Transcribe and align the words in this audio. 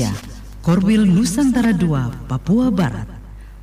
Indonesia, 0.00 0.16
Korwil 0.64 1.04
Nusantara 1.04 1.76
II, 1.76 2.24
Papua 2.24 2.72
Barat, 2.72 3.04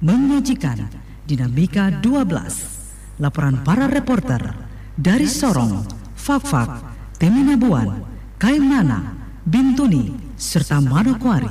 menyajikan 0.05 0.85
Dinamika 1.25 1.89
12, 1.89 3.17
laporan 3.17 3.65
para 3.65 3.89
reporter 3.89 4.53
dari 4.93 5.25
Sorong, 5.25 5.81
Fakfak, 6.13 6.93
Teminabuan, 7.17 8.05
Kaimana, 8.37 9.17
Bintuni, 9.49 10.13
serta 10.37 10.77
Manokwari, 10.77 11.49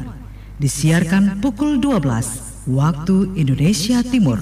disiarkan 0.63 1.43
pukul 1.43 1.83
12 1.83 2.71
waktu 2.71 3.35
Indonesia 3.35 4.07
Timur. 4.07 4.39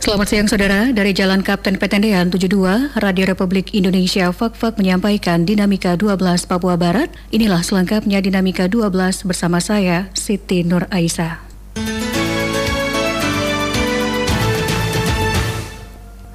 Selamat 0.00 0.32
siang 0.32 0.48
saudara, 0.48 0.88
dari 0.96 1.12
Jalan 1.12 1.44
Kapten 1.44 1.76
Petendean 1.76 2.32
72, 2.32 2.96
Radio 3.04 3.24
Republik 3.28 3.76
Indonesia 3.76 4.32
Fakfak 4.32 4.80
menyampaikan 4.80 5.44
Dinamika 5.44 5.92
12 5.92 6.48
Papua 6.48 6.80
Barat. 6.80 7.12
Inilah 7.28 7.60
selengkapnya 7.60 8.24
Dinamika 8.24 8.64
12 8.64 8.96
bersama 9.28 9.60
saya, 9.60 10.08
Siti 10.16 10.64
Nur 10.64 10.88
Aisyah. 10.88 11.44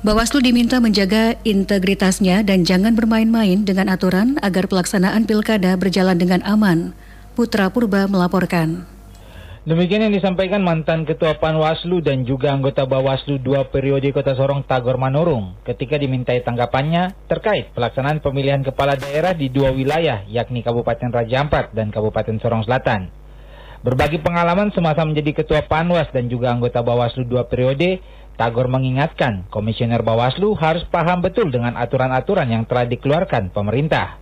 Bawaslu 0.05 0.45
diminta 0.45 0.77
menjaga 0.77 1.33
integritasnya 1.41 2.45
dan 2.45 2.69
jangan 2.69 2.93
bermain-main 2.93 3.65
dengan 3.65 3.89
aturan 3.89 4.37
agar 4.45 4.69
pelaksanaan 4.69 5.25
pilkada 5.25 5.73
berjalan 5.73 6.21
dengan 6.21 6.45
aman. 6.45 6.93
Putra 7.33 7.73
Purba 7.73 8.05
melaporkan. 8.05 8.85
Demikian 9.65 10.05
yang 10.05 10.13
disampaikan 10.13 10.61
mantan 10.61 11.09
Ketua 11.09 11.41
Panwaslu 11.41 11.97
dan 11.97 12.21
juga 12.21 12.53
anggota 12.53 12.85
Bawaslu 12.85 13.41
dua 13.41 13.65
periode 13.65 14.13
Kota 14.13 14.37
Sorong 14.37 14.61
Tagor 14.61 15.01
Manurung 15.01 15.57
ketika 15.65 15.97
dimintai 15.97 16.45
tanggapannya 16.45 17.25
terkait 17.25 17.73
pelaksanaan 17.73 18.21
pemilihan 18.21 18.61
kepala 18.61 18.93
daerah 18.93 19.33
di 19.33 19.49
dua 19.49 19.73
wilayah 19.73 20.21
yakni 20.29 20.61
Kabupaten 20.61 21.09
Raja 21.09 21.41
Ampat 21.41 21.73
dan 21.73 21.89
Kabupaten 21.89 22.37
Sorong 22.37 22.61
Selatan. 22.61 23.09
Berbagi 23.81 24.21
pengalaman 24.21 24.69
semasa 24.69 25.01
menjadi 25.01 25.41
Ketua 25.41 25.65
Panwas 25.65 26.13
dan 26.13 26.29
juga 26.29 26.53
anggota 26.53 26.85
Bawaslu 26.85 27.25
dua 27.25 27.49
periode, 27.49 28.05
Tagor 28.37 28.69
mengingatkan 28.69 29.49
Komisioner 29.49 30.05
Bawaslu 30.05 30.53
harus 30.61 30.85
paham 30.93 31.25
betul 31.25 31.49
dengan 31.49 31.73
aturan-aturan 31.73 32.53
yang 32.53 32.69
telah 32.69 32.85
dikeluarkan 32.85 33.49
pemerintah. 33.49 34.21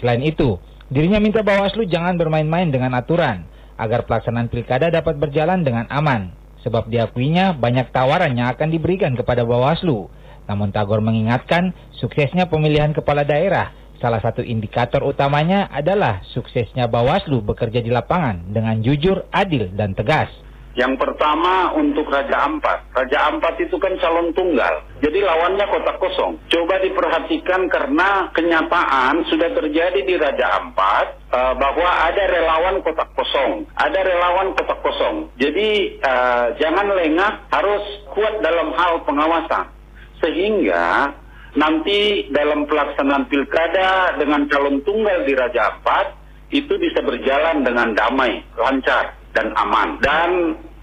Selain 0.00 0.24
itu, 0.24 0.56
dirinya 0.88 1.20
minta 1.20 1.44
Bawaslu 1.44 1.84
jangan 1.84 2.16
bermain-main 2.16 2.72
dengan 2.72 2.96
aturan 2.96 3.57
agar 3.78 4.04
pelaksanaan 4.04 4.50
pilkada 4.50 4.90
dapat 4.90 5.16
berjalan 5.16 5.62
dengan 5.62 5.86
aman. 5.88 6.34
Sebab 6.66 6.90
diakuinya 6.90 7.54
banyak 7.54 7.94
tawaran 7.94 8.34
yang 8.34 8.50
akan 8.50 8.68
diberikan 8.74 9.14
kepada 9.14 9.46
Bawaslu. 9.46 10.10
Namun 10.50 10.74
Tagor 10.74 10.98
mengingatkan 10.98 11.70
suksesnya 11.96 12.50
pemilihan 12.50 12.90
kepala 12.90 13.22
daerah 13.22 13.70
Salah 13.98 14.22
satu 14.22 14.46
indikator 14.46 15.02
utamanya 15.02 15.66
adalah 15.74 16.22
suksesnya 16.30 16.86
Bawaslu 16.86 17.42
bekerja 17.42 17.82
di 17.82 17.90
lapangan 17.90 18.46
dengan 18.54 18.78
jujur, 18.78 19.26
adil, 19.34 19.74
dan 19.74 19.90
tegas. 19.98 20.30
Yang 20.78 20.94
pertama 20.94 21.74
untuk 21.74 22.06
Raja 22.06 22.46
Ampat. 22.46 22.94
Raja 22.94 23.34
Ampat 23.34 23.58
itu 23.58 23.74
kan 23.82 23.98
calon 23.98 24.30
tunggal. 24.30 24.86
Jadi 25.02 25.18
lawannya 25.26 25.66
kotak 25.66 25.98
kosong. 25.98 26.38
Coba 26.46 26.78
diperhatikan 26.78 27.66
karena 27.66 28.30
kenyataan 28.30 29.26
sudah 29.26 29.58
terjadi 29.58 29.98
di 30.06 30.14
Raja 30.14 30.62
Ampat 30.62 31.34
uh, 31.34 31.58
bahwa 31.58 31.90
ada 32.06 32.22
relawan 32.30 32.78
kotak 32.86 33.10
kosong. 33.18 33.66
Ada 33.74 34.06
relawan 34.06 34.54
kotak 34.54 34.78
kosong. 34.78 35.34
Jadi 35.34 35.98
uh, 35.98 36.54
jangan 36.62 36.94
lengah, 36.94 37.50
harus 37.50 37.82
kuat 38.14 38.38
dalam 38.38 38.70
hal 38.78 39.02
pengawasan. 39.02 39.74
Sehingga 40.22 41.10
nanti 41.58 42.30
dalam 42.30 42.70
pelaksanaan 42.70 43.26
pilkada 43.26 44.14
dengan 44.14 44.46
calon 44.46 44.78
tunggal 44.86 45.26
di 45.26 45.34
Raja 45.34 45.74
Ampat 45.74 46.06
itu 46.54 46.70
bisa 46.78 47.02
berjalan 47.02 47.66
dengan 47.66 47.98
damai, 47.98 48.46
lancar, 48.54 49.18
dan 49.34 49.50
aman. 49.58 49.98
Dan 50.00 50.30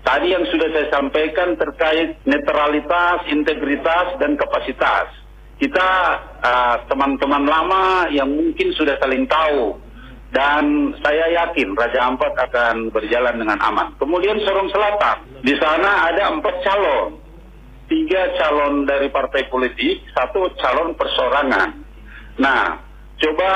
Tadi 0.06 0.28
yang 0.30 0.46
sudah 0.46 0.70
saya 0.70 0.88
sampaikan 0.94 1.58
terkait 1.58 2.22
netralitas, 2.30 3.26
integritas, 3.26 4.14
dan 4.22 4.38
kapasitas. 4.38 5.10
Kita 5.58 5.90
teman-teman 6.86 7.42
uh, 7.42 7.50
lama 7.50 7.86
yang 8.14 8.30
mungkin 8.30 8.70
sudah 8.78 9.02
saling 9.02 9.26
tahu 9.26 9.82
dan 10.36 10.94
saya 11.00 11.32
yakin 11.32 11.74
Raja 11.74 12.06
Ampat 12.12 12.38
akan 12.38 12.94
berjalan 12.94 13.40
dengan 13.40 13.58
aman. 13.64 13.96
Kemudian 13.98 14.36
Sorong 14.44 14.68
Selatan, 14.68 15.42
di 15.42 15.56
sana 15.58 16.12
ada 16.12 16.28
empat 16.38 16.60
calon, 16.60 17.18
tiga 17.88 18.36
calon 18.38 18.86
dari 18.86 19.08
partai 19.10 19.48
politik, 19.48 20.06
satu 20.12 20.54
calon 20.60 20.94
persorangan. 21.00 21.70
Nah, 22.36 22.85
coba 23.20 23.52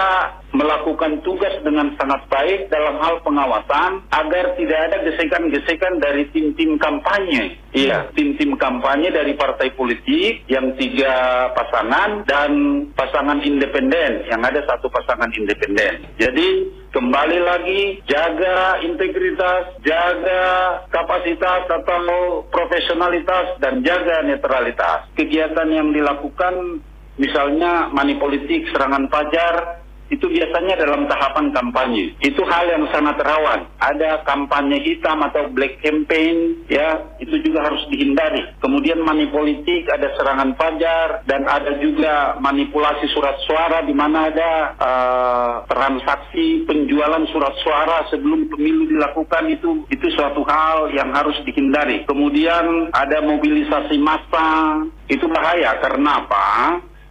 melakukan 0.49 1.21
tugas 1.21 1.53
dengan 1.61 1.93
sangat 1.93 2.25
baik 2.25 2.73
dalam 2.73 2.97
hal 2.97 3.21
pengawasan 3.21 4.01
agar 4.09 4.57
tidak 4.57 4.79
ada 4.89 4.97
gesekan-gesekan 5.05 6.01
dari 6.01 6.25
tim-tim 6.33 6.79
kampanye. 6.81 7.59
Iya, 7.69 8.09
tim-tim 8.17 8.57
kampanye 8.57 9.13
dari 9.13 9.37
partai 9.37 9.69
politik 9.77 10.49
yang 10.49 10.73
tiga 10.73 11.13
pasangan 11.53 12.25
dan 12.25 12.51
pasangan 12.97 13.45
independen 13.45 14.25
yang 14.25 14.41
ada 14.41 14.65
satu 14.65 14.89
pasangan 14.89 15.29
independen. 15.37 16.01
Jadi 16.17 16.47
kembali 16.89 17.39
lagi 17.45 17.81
jaga 18.09 18.81
integritas, 18.81 19.77
jaga 19.85 20.43
kapasitas 20.89 21.69
atau 21.69 22.41
profesionalitas 22.49 23.61
dan 23.61 23.85
jaga 23.85 24.25
netralitas. 24.25 25.13
Kegiatan 25.13 25.69
yang 25.69 25.93
dilakukan 25.93 26.81
misalnya 27.19 27.91
money 27.91 28.15
politik, 28.15 28.71
serangan 28.71 29.11
pajar, 29.11 29.83
itu 30.09 30.25
biasanya 30.25 30.73
dalam 30.81 31.05
tahapan 31.05 31.53
kampanye. 31.53 32.17
Itu 32.17 32.41
hal 32.49 32.65
yang 32.65 32.89
sangat 32.89 33.21
rawan. 33.21 33.69
Ada 33.77 34.25
kampanye 34.25 34.81
hitam 34.81 35.21
atau 35.21 35.53
black 35.53 35.85
campaign, 35.85 36.65
ya, 36.65 37.13
itu 37.21 37.37
juga 37.45 37.69
harus 37.69 37.85
dihindari. 37.93 38.41
Kemudian 38.57 39.05
money 39.05 39.29
politik, 39.29 39.85
ada 39.85 40.09
serangan 40.17 40.57
pajar, 40.57 41.21
dan 41.29 41.45
ada 41.45 41.77
juga 41.77 42.35
manipulasi 42.41 43.05
surat 43.13 43.37
suara 43.45 43.85
di 43.85 43.93
mana 43.93 44.33
ada 44.33 44.51
uh, 44.81 45.53
transaksi 45.69 46.65
penjualan 46.65 47.23
surat 47.29 47.53
suara 47.61 48.09
sebelum 48.09 48.49
pemilu 48.49 48.89
dilakukan 48.89 49.45
itu 49.53 49.85
itu 49.93 50.07
suatu 50.17 50.41
hal 50.49 50.89
yang 50.89 51.13
harus 51.13 51.37
dihindari. 51.45 52.03
Kemudian 52.09 52.89
ada 52.97 53.21
mobilisasi 53.21 54.01
massa, 54.01 54.81
itu 55.05 55.29
bahaya 55.29 55.77
karena 55.77 56.25
apa? 56.25 56.47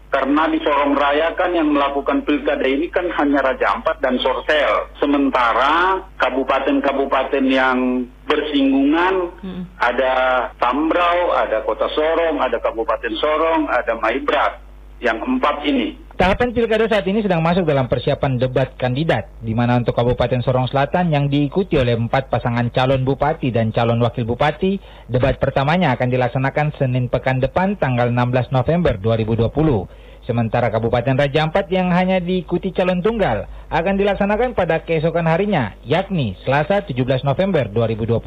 Karena 0.08 0.48
di 0.48 0.56
Sorong 0.64 0.96
Raya 0.96 1.36
kan 1.36 1.52
yang 1.52 1.68
melakukan 1.68 2.24
pilkada 2.24 2.64
ini 2.64 2.88
kan 2.88 3.12
hanya 3.12 3.44
Raja 3.44 3.76
Ampat 3.76 4.00
dan 4.00 4.16
Sorsel. 4.16 4.88
Sementara 4.96 6.00
kabupaten-kabupaten 6.16 7.44
yang 7.44 8.08
bersinggungan 8.24 9.36
hmm. 9.44 9.62
ada 9.76 10.14
Tambrau, 10.56 11.36
ada 11.36 11.60
Kota 11.60 11.92
Sorong, 11.92 12.40
ada 12.40 12.56
Kabupaten 12.56 13.14
Sorong, 13.20 13.68
ada 13.68 13.92
Maibrat. 14.00 14.64
Yang 14.98 15.30
empat 15.30 15.62
ini. 15.62 15.94
Tahapan 16.18 16.50
pilkada 16.50 16.90
saat 16.90 17.06
ini 17.06 17.22
sedang 17.22 17.38
masuk 17.38 17.62
dalam 17.62 17.86
persiapan 17.86 18.42
debat 18.42 18.74
kandidat, 18.74 19.30
di 19.38 19.54
mana 19.54 19.78
untuk 19.78 19.94
Kabupaten 19.94 20.42
Sorong 20.42 20.66
Selatan 20.66 21.14
yang 21.14 21.30
diikuti 21.30 21.78
oleh 21.78 21.94
empat 21.94 22.26
pasangan 22.26 22.66
calon 22.74 23.06
bupati 23.06 23.54
dan 23.54 23.70
calon 23.70 24.02
wakil 24.02 24.26
bupati, 24.26 24.82
debat 25.06 25.38
pertamanya 25.38 25.94
akan 25.94 26.10
dilaksanakan 26.10 26.74
Senin 26.74 27.06
pekan 27.06 27.38
depan 27.38 27.78
tanggal 27.78 28.10
16 28.10 28.50
November 28.50 28.98
2020. 28.98 30.07
Sementara 30.28 30.68
Kabupaten 30.68 31.16
Raja 31.16 31.48
Ampat 31.48 31.72
yang 31.72 31.88
hanya 31.88 32.20
diikuti 32.20 32.68
calon 32.76 33.00
tunggal 33.00 33.48
akan 33.72 33.96
dilaksanakan 33.96 34.52
pada 34.52 34.84
keesokan 34.84 35.24
harinya, 35.24 35.72
yakni 35.88 36.36
Selasa 36.44 36.84
17 36.84 37.24
November 37.24 37.64
2020. 37.72 38.20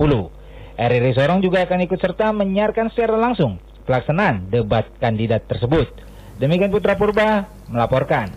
RRI 0.82 1.14
Sorong 1.14 1.46
juga 1.46 1.62
akan 1.62 1.86
ikut 1.86 2.02
serta 2.02 2.34
menyiarkan 2.34 2.90
secara 2.90 3.22
langsung 3.22 3.62
pelaksanaan 3.86 4.50
debat 4.50 4.90
kandidat 4.98 5.46
tersebut. 5.46 5.94
Demikian 6.42 6.74
Putra 6.74 6.98
Purba 6.98 7.46
melaporkan. 7.70 8.34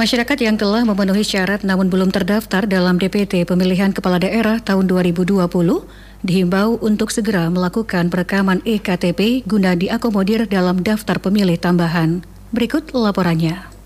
Masyarakat 0.00 0.38
yang 0.40 0.56
telah 0.56 0.88
memenuhi 0.88 1.28
syarat 1.28 1.68
namun 1.68 1.92
belum 1.92 2.08
terdaftar 2.08 2.64
dalam 2.64 2.96
DPT 2.96 3.44
pemilihan 3.44 3.92
kepala 3.92 4.16
daerah 4.16 4.64
tahun 4.64 4.88
2020 4.88 5.44
dihimbau 6.24 6.80
untuk 6.80 7.12
segera 7.12 7.52
melakukan 7.52 8.08
perekaman 8.08 8.64
EKTP 8.64 9.44
guna 9.44 9.76
diakomodir 9.76 10.48
dalam 10.48 10.80
daftar 10.80 11.20
pemilih 11.20 11.60
tambahan. 11.60 12.37
Berikut 12.48 12.96
laporannya. 12.96 13.77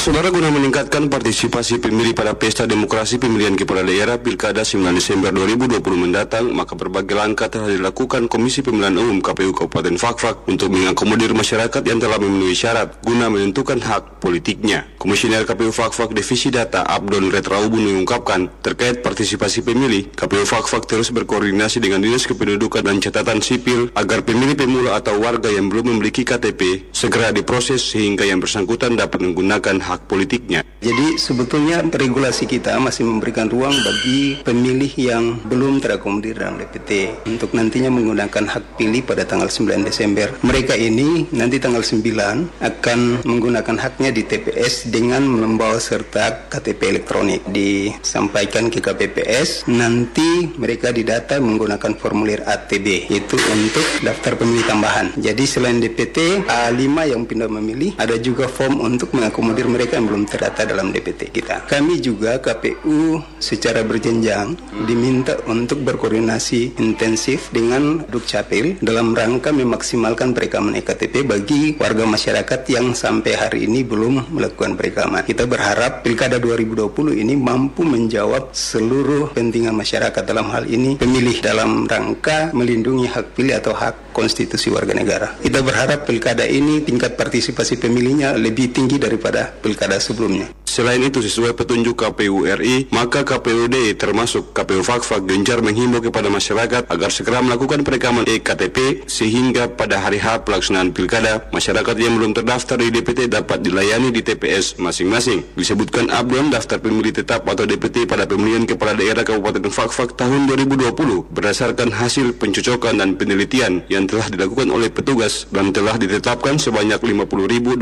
Saudara 0.00 0.32
guna 0.32 0.48
meningkatkan 0.48 1.12
partisipasi 1.12 1.76
pemilih 1.76 2.16
pada 2.16 2.32
pesta 2.32 2.64
demokrasi 2.64 3.20
pemilihan 3.20 3.52
kepala 3.52 3.84
daerah 3.84 4.16
Pilkada 4.16 4.64
9 4.64 4.96
Desember 4.96 5.28
2020 5.28 5.76
mendatang, 5.92 6.48
maka 6.56 6.72
berbagai 6.72 7.12
langkah 7.12 7.52
telah 7.52 7.68
dilakukan 7.68 8.24
Komisi 8.24 8.64
Pemilihan 8.64 8.96
Umum 8.96 9.20
KPU 9.20 9.52
Kabupaten 9.52 10.00
Fakfak 10.00 10.48
untuk 10.48 10.72
mengakomodir 10.72 11.36
masyarakat 11.36 11.84
yang 11.84 12.00
telah 12.00 12.16
memenuhi 12.16 12.56
syarat 12.56 12.96
guna 13.04 13.28
menentukan 13.28 13.76
hak 13.76 14.24
politiknya. 14.24 14.88
Komisioner 14.96 15.44
KPU 15.44 15.68
Fakfak 15.68 16.16
Divisi 16.16 16.48
Data 16.48 16.88
Abdon 16.88 17.28
Retraubun 17.28 17.84
mengungkapkan 17.84 18.48
terkait 18.64 19.04
partisipasi 19.04 19.60
pemilih, 19.60 20.16
KPU 20.16 20.48
Fakfak 20.48 20.88
terus 20.88 21.12
berkoordinasi 21.12 21.76
dengan 21.76 22.00
Dinas 22.00 22.24
Kependudukan 22.24 22.88
dan 22.88 23.04
Catatan 23.04 23.44
Sipil 23.44 23.92
agar 23.92 24.24
pemilih 24.24 24.56
pemula 24.56 24.96
atau 24.96 25.20
warga 25.20 25.52
yang 25.52 25.68
belum 25.68 25.92
memiliki 25.92 26.24
KTP 26.24 26.88
segera 26.88 27.36
diproses 27.36 27.84
sehingga 27.84 28.24
yang 28.24 28.40
bersangkutan 28.40 28.96
dapat 28.96 29.20
menggunakan 29.20 29.76
hak 29.76 29.89
politiknya. 29.98 30.62
Jadi 30.80 31.20
sebetulnya 31.20 31.84
regulasi 31.84 32.48
kita 32.48 32.80
masih 32.80 33.04
memberikan 33.04 33.50
ruang 33.50 33.74
bagi 33.84 34.40
pemilih 34.40 34.92
yang 34.96 35.36
belum 35.44 35.82
terakomodir 35.82 36.40
dalam 36.40 36.56
DPT 36.56 37.20
untuk 37.28 37.52
nantinya 37.52 37.92
menggunakan 37.92 38.48
hak 38.48 38.80
pilih 38.80 39.04
pada 39.04 39.28
tanggal 39.28 39.50
9 39.52 39.84
Desember. 39.84 40.32
Mereka 40.40 40.78
ini 40.78 41.28
nanti 41.36 41.60
tanggal 41.60 41.84
9 41.84 42.64
akan 42.64 43.00
menggunakan 43.28 43.76
haknya 43.76 44.10
di 44.12 44.24
TPS 44.24 44.88
dengan 44.88 45.24
membawa 45.24 45.80
serta 45.80 46.48
KTP 46.48 46.80
elektronik 46.96 47.40
disampaikan 47.48 48.68
ke 48.68 48.84
KPPS 48.84 49.68
nanti 49.72 50.52
mereka 50.60 50.92
didata 50.92 51.40
menggunakan 51.40 51.96
formulir 51.96 52.44
ATB 52.44 53.08
itu 53.08 53.36
untuk 53.36 53.86
daftar 54.04 54.36
pemilih 54.36 54.66
tambahan 54.68 55.16
jadi 55.16 55.44
selain 55.48 55.80
DPT 55.80 56.44
A5 56.44 56.84
yang 57.08 57.22
pindah 57.24 57.48
memilih 57.48 57.96
ada 57.96 58.20
juga 58.20 58.44
form 58.44 58.84
untuk 58.84 59.16
mengakomodir 59.16 59.64
mereka 59.64 59.79
yang 59.88 60.04
belum 60.04 60.28
terdata 60.28 60.68
dalam 60.68 60.92
DPT 60.92 61.32
kita 61.32 61.64
kami 61.64 62.04
juga 62.04 62.36
KPU 62.36 63.24
secara 63.40 63.80
berjenjang 63.80 64.60
diminta 64.84 65.40
untuk 65.48 65.80
berkoordinasi 65.80 66.76
intensif 66.76 67.48
dengan 67.54 68.04
Dukcapil 68.04 68.82
dalam 68.84 69.16
rangka 69.16 69.54
memaksimalkan 69.54 70.36
perekaman 70.36 70.76
EKTP 70.76 71.24
bagi 71.24 71.62
warga 71.78 72.04
masyarakat 72.04 72.60
yang 72.68 72.92
sampai 72.92 73.32
hari 73.38 73.70
ini 73.70 73.86
belum 73.86 74.34
melakukan 74.34 74.74
perekaman. 74.74 75.22
Kita 75.22 75.46
berharap 75.46 76.02
Pilkada 76.02 76.42
2020 76.42 77.22
ini 77.22 77.34
mampu 77.38 77.86
menjawab 77.86 78.50
seluruh 78.50 79.30
kepentingan 79.32 79.74
masyarakat 79.76 80.22
dalam 80.26 80.50
hal 80.50 80.66
ini 80.66 80.98
pemilih 80.98 81.38
dalam 81.38 81.86
rangka 81.86 82.50
melindungi 82.50 83.06
hak 83.06 83.38
pilih 83.38 83.56
atau 83.56 83.72
hak 83.72 84.09
konstitusi 84.12 84.68
warga 84.70 84.94
negara. 84.94 85.38
Kita 85.40 85.62
berharap 85.64 86.06
Pilkada 86.06 86.46
ini 86.46 86.82
tingkat 86.84 87.16
partisipasi 87.16 87.78
pemilihnya 87.80 88.36
lebih 88.36 88.70
tinggi 88.74 89.00
daripada 89.00 89.50
Pilkada 89.50 89.98
sebelumnya. 89.98 90.50
Selain 90.70 91.02
itu, 91.02 91.18
sesuai 91.18 91.58
petunjuk 91.58 91.98
KPU 91.98 92.46
RI, 92.46 92.94
maka 92.94 93.26
KPUD 93.26 93.98
termasuk 93.98 94.54
KPU 94.54 94.86
Fakfak 94.86 95.26
gencar 95.26 95.58
menghimbau 95.66 95.98
kepada 95.98 96.30
masyarakat 96.30 96.86
agar 96.86 97.10
segera 97.10 97.42
melakukan 97.42 97.82
perekaman 97.82 98.22
EKTP 98.22 99.02
sehingga 99.10 99.66
pada 99.66 99.98
hari 99.98 100.22
H 100.22 100.46
pelaksanaan 100.46 100.94
pilkada, 100.94 101.50
masyarakat 101.50 101.96
yang 101.98 102.14
belum 102.22 102.38
terdaftar 102.38 102.78
di 102.78 102.94
DPT 102.94 103.26
dapat 103.26 103.66
dilayani 103.66 104.14
di 104.14 104.22
TPS 104.22 104.78
masing-masing. 104.78 105.58
Disebutkan 105.58 106.06
Abdon 106.06 106.54
daftar 106.54 106.78
pemilih 106.78 107.18
tetap 107.18 107.50
atau 107.50 107.66
DPT 107.66 108.06
pada 108.06 108.30
pemilihan 108.30 108.62
kepala 108.62 108.94
daerah 108.94 109.26
Kabupaten 109.26 109.74
Fakfak 109.74 110.14
tahun 110.14 110.46
2020 110.54 111.34
berdasarkan 111.34 111.90
hasil 111.90 112.38
pencocokan 112.38 113.02
dan 113.02 113.18
penelitian 113.18 113.82
yang 113.90 114.06
telah 114.06 114.30
dilakukan 114.30 114.70
oleh 114.70 114.86
petugas 114.86 115.50
dan 115.50 115.74
telah 115.74 115.98
ditetapkan 115.98 116.62
sebanyak 116.62 117.02
50.206 117.02 117.74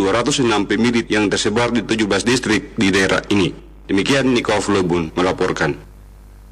pemilih 0.65 1.05
yang 1.13 1.29
tersebar 1.29 1.69
di 1.69 1.85
17 1.85 2.25
distrik 2.25 2.78
di 2.79 2.95
daerah 2.95 3.21
ini. 3.35 3.51
Demikian 3.91 4.31
Niko 4.31 4.55
Flobun 4.63 5.11
melaporkan. 5.19 5.75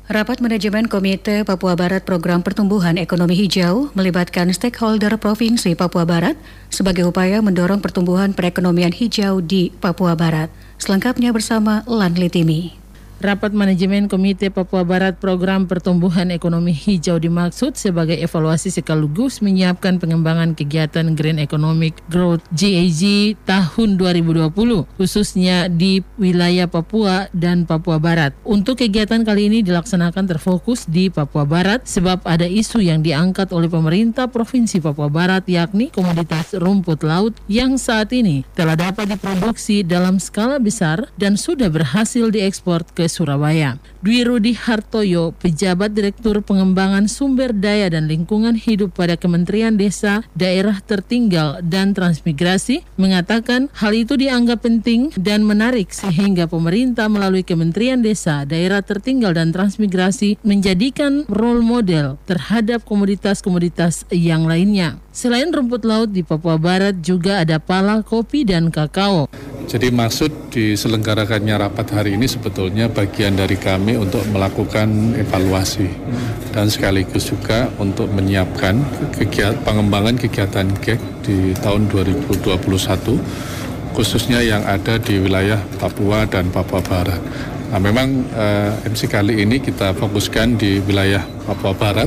Rapat 0.06 0.38
Manajemen 0.38 0.87
Komite 0.87 1.43
Papua 1.43 1.75
Barat 1.75 2.06
Program 2.06 2.38
Pertumbuhan 2.38 2.94
Ekonomi 2.94 3.34
Hijau 3.34 3.90
melibatkan 3.90 4.46
stakeholder 4.55 5.19
Provinsi 5.19 5.75
Papua 5.75 6.06
Barat 6.06 6.38
sebagai 6.70 7.11
upaya 7.11 7.43
mendorong 7.43 7.82
pertumbuhan 7.82 8.31
perekonomian 8.31 8.94
hijau 8.94 9.43
di 9.43 9.75
Papua 9.82 10.14
Barat. 10.14 10.46
Selengkapnya 10.78 11.34
bersama 11.34 11.82
Lan 11.90 12.14
Litimi. 12.14 12.86
Rapat 13.17 13.57
Manajemen 13.57 14.13
Komite 14.13 14.53
Papua 14.53 14.85
Barat 14.85 15.17
Program 15.17 15.65
Pertumbuhan 15.65 16.29
Ekonomi 16.29 16.77
Hijau 16.77 17.17
dimaksud 17.17 17.73
sebagai 17.73 18.13
evaluasi 18.21 18.69
sekaligus 18.69 19.41
menyiapkan 19.41 19.97
pengembangan 19.97 20.53
kegiatan 20.53 21.17
Green 21.17 21.41
Economic 21.41 21.97
Growth 22.13 22.45
GAG 22.53 23.33
tahun 23.49 23.97
2020 23.97 24.53
khususnya 25.01 25.73
di 25.73 26.05
wilayah 26.21 26.69
Papua 26.69 27.33
dan 27.33 27.65
Papua 27.65 27.97
Barat. 27.97 28.37
Untuk 28.45 28.85
kegiatan 28.85 29.25
kali 29.25 29.49
ini 29.49 29.65
dilaksanakan 29.65 30.37
terfokus 30.37 30.85
di 30.85 31.09
Papua 31.09 31.49
Barat 31.49 31.89
sebab 31.89 32.21
ada 32.29 32.45
isu 32.45 32.85
yang 32.85 33.01
diangkat 33.01 33.49
oleh 33.57 33.73
pemerintah 33.73 34.29
Provinsi 34.29 34.77
Papua 34.85 35.09
Barat 35.09 35.49
yakni 35.49 35.89
komoditas 35.89 36.53
rumput 36.53 37.01
laut 37.01 37.33
yang 37.49 37.81
saat 37.81 38.13
ini 38.13 38.45
telah 38.53 38.77
dapat 38.77 39.09
diproduksi 39.09 39.81
dalam 39.81 40.21
skala 40.21 40.61
besar 40.61 41.09
dan 41.17 41.41
sudah 41.41 41.73
berhasil 41.73 42.29
diekspor 42.29 42.85
ke 42.93 43.06
Surabaya. 43.11 43.79
Dwi 44.05 44.23
Rudi 44.23 44.55
Hartoyo, 44.55 45.35
pejabat 45.35 45.97
Direktur 45.97 46.43
Pengembangan 46.44 47.11
Sumber 47.11 47.50
Daya 47.50 47.91
dan 47.91 48.06
Lingkungan 48.06 48.55
Hidup 48.55 48.94
pada 48.94 49.19
Kementerian 49.19 49.75
Desa, 49.75 50.23
Daerah 50.38 50.79
Tertinggal 50.79 51.64
dan 51.67 51.97
Transmigrasi, 51.97 52.87
mengatakan 52.94 53.67
hal 53.75 53.97
itu 53.97 54.14
dianggap 54.14 54.62
penting 54.62 55.11
dan 55.19 55.43
menarik 55.43 55.91
sehingga 55.91 56.47
pemerintah 56.47 57.11
melalui 57.11 57.43
Kementerian 57.43 58.05
Desa, 58.05 58.47
Daerah 58.47 58.85
Tertinggal 58.85 59.35
dan 59.35 59.50
Transmigrasi 59.50 60.38
menjadikan 60.47 61.26
role 61.26 61.64
model 61.64 62.20
terhadap 62.31 62.87
komoditas-komoditas 62.87 64.06
yang 64.14 64.47
lainnya. 64.47 65.03
Selain 65.17 65.49
rumput 65.49 65.82
laut 65.88 66.12
di 66.12 66.20
Papua 66.20 66.61
Barat 66.61 67.00
juga 67.00 67.41
ada 67.41 67.56
pala, 67.56 68.05
kopi, 68.05 68.44
dan 68.44 68.69
kakao. 68.69 69.32
Jadi 69.67 69.91
maksud 69.91 70.55
diselenggarakannya 70.55 71.59
rapat 71.59 71.91
hari 71.91 72.15
ini 72.15 72.31
sebetulnya 72.31 72.87
bagian 72.87 73.35
dari 73.35 73.59
kami 73.59 73.99
untuk 73.99 74.23
melakukan 74.31 75.19
evaluasi 75.19 75.91
dan 76.55 76.71
sekaligus 76.71 77.27
juga 77.27 77.67
untuk 77.83 78.07
menyiapkan 78.15 78.79
kegiatan 79.11 79.59
pengembangan 79.67 80.15
kegiatan 80.23 80.71
GEC 80.79 81.01
di 81.27 81.51
tahun 81.59 81.91
2021 81.91 82.47
khususnya 83.91 84.39
yang 84.39 84.63
ada 84.63 85.03
di 85.03 85.19
wilayah 85.19 85.59
Papua 85.83 86.31
dan 86.31 86.47
Papua 86.55 86.79
Barat. 86.87 87.19
Nah, 87.67 87.83
memang 87.83 88.23
eh, 88.39 88.71
MC 88.87 89.11
kali 89.11 89.43
ini 89.43 89.59
kita 89.59 89.99
fokuskan 89.99 90.63
di 90.63 90.79
wilayah 90.87 91.27
Papua 91.43 91.75
Barat 91.75 92.07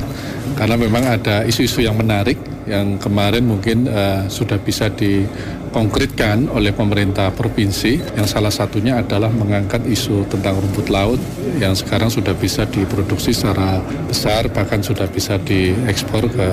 karena 0.56 0.80
memang 0.80 1.04
ada 1.04 1.44
isu-isu 1.44 1.84
yang 1.84 2.00
menarik 2.00 2.40
yang 2.70 3.02
kemarin 3.02 3.50
mungkin 3.50 3.90
uh, 3.90 4.30
sudah 4.30 4.54
bisa 4.62 4.86
di 4.92 5.26
konkretkan 5.70 6.50
oleh 6.50 6.74
pemerintah 6.74 7.30
provinsi 7.30 8.02
yang 8.18 8.26
salah 8.26 8.50
satunya 8.50 8.98
adalah 8.98 9.30
mengangkat 9.30 9.86
isu 9.86 10.26
tentang 10.26 10.58
rumput 10.58 10.90
laut 10.90 11.18
yang 11.62 11.72
sekarang 11.74 12.10
sudah 12.10 12.34
bisa 12.34 12.66
diproduksi 12.66 13.30
secara 13.30 13.78
besar 14.10 14.50
bahkan 14.50 14.82
sudah 14.82 15.06
bisa 15.06 15.38
diekspor 15.40 16.26
ke 16.30 16.48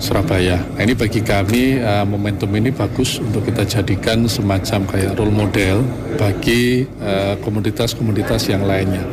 Surabaya. 0.00 0.60
Nah, 0.74 0.82
ini 0.82 0.96
bagi 0.96 1.20
kami 1.20 1.78
uh, 1.78 2.08
momentum 2.08 2.50
ini 2.56 2.72
bagus 2.72 3.20
untuk 3.20 3.44
kita 3.44 3.68
jadikan 3.68 4.24
semacam 4.24 4.88
kayak 4.88 5.12
role 5.14 5.32
model 5.32 5.84
bagi 6.16 6.88
uh, 7.04 7.36
komoditas-komoditas 7.44 8.48
yang 8.48 8.64
lainnya. 8.64 9.04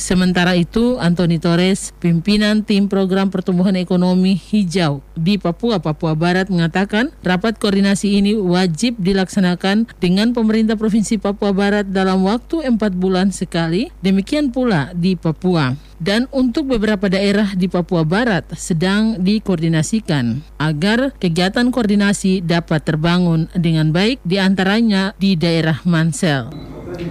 Sementara 0.00 0.56
itu, 0.56 0.96
Antoni 0.96 1.36
Torres, 1.36 1.92
pimpinan 2.00 2.64
tim 2.64 2.88
program 2.88 3.28
pertumbuhan 3.28 3.76
ekonomi 3.76 4.32
hijau 4.32 5.04
di 5.12 5.36
Papua, 5.36 5.76
Papua 5.76 6.16
Barat 6.16 6.48
mengatakan 6.48 7.12
rapat 7.20 7.60
koordinasi 7.60 8.16
ini 8.16 8.32
wajib 8.32 8.96
dilaksanakan 8.96 9.92
dengan 10.00 10.32
pemerintah 10.32 10.80
Provinsi 10.80 11.20
Papua 11.20 11.52
Barat 11.52 11.84
dalam 11.92 12.24
waktu 12.24 12.64
empat 12.64 12.96
bulan 12.96 13.28
sekali, 13.28 13.92
demikian 14.00 14.48
pula 14.48 14.96
di 14.96 15.20
Papua. 15.20 15.89
Dan 16.00 16.32
untuk 16.32 16.64
beberapa 16.64 17.12
daerah 17.12 17.52
di 17.52 17.68
Papua 17.68 18.08
Barat 18.08 18.48
sedang 18.56 19.20
dikoordinasikan 19.20 20.40
agar 20.56 21.12
kegiatan 21.20 21.68
koordinasi 21.68 22.40
dapat 22.40 22.88
terbangun 22.88 23.52
dengan 23.52 23.92
baik 23.92 24.24
di 24.24 24.40
antaranya 24.40 25.12
di 25.20 25.36
daerah 25.36 25.84
Mansel. 25.84 26.48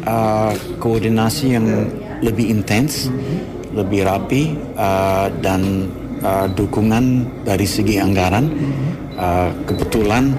Uh, 0.10 0.58
koordinasi 0.82 1.54
yang 1.54 1.70
lebih 2.26 2.50
intens, 2.50 3.14
lebih 3.78 4.10
rapi 4.10 4.58
uh, 4.74 5.30
dan 5.38 5.86
uh, 6.26 6.50
dukungan 6.50 7.30
dari 7.46 7.70
segi 7.70 8.02
anggaran. 8.02 8.50
Uh, 9.14 9.54
kebetulan 9.70 10.34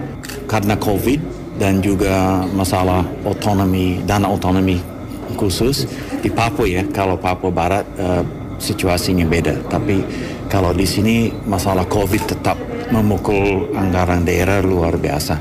karena 0.51 0.75
COVID 0.75 1.21
dan 1.63 1.79
juga 1.79 2.43
masalah 2.51 3.07
otonomi 3.23 4.03
dana 4.03 4.27
otonomi 4.27 4.83
khusus 5.39 5.87
di 6.19 6.27
Papua 6.35 6.67
ya. 6.67 6.83
Kalau 6.91 7.15
Papua 7.15 7.55
Barat 7.55 7.87
uh, 7.95 8.40
situasinya 8.61 9.25
beda, 9.25 9.67
tapi 9.73 10.05
kalau 10.53 10.77
di 10.77 10.85
sini 10.85 11.33
masalah 11.49 11.89
COVID 11.89 12.23
tetap 12.29 12.61
memukul 12.93 13.71
anggaran 13.73 14.27
daerah 14.27 14.61
luar 14.61 14.99
biasa. 14.99 15.41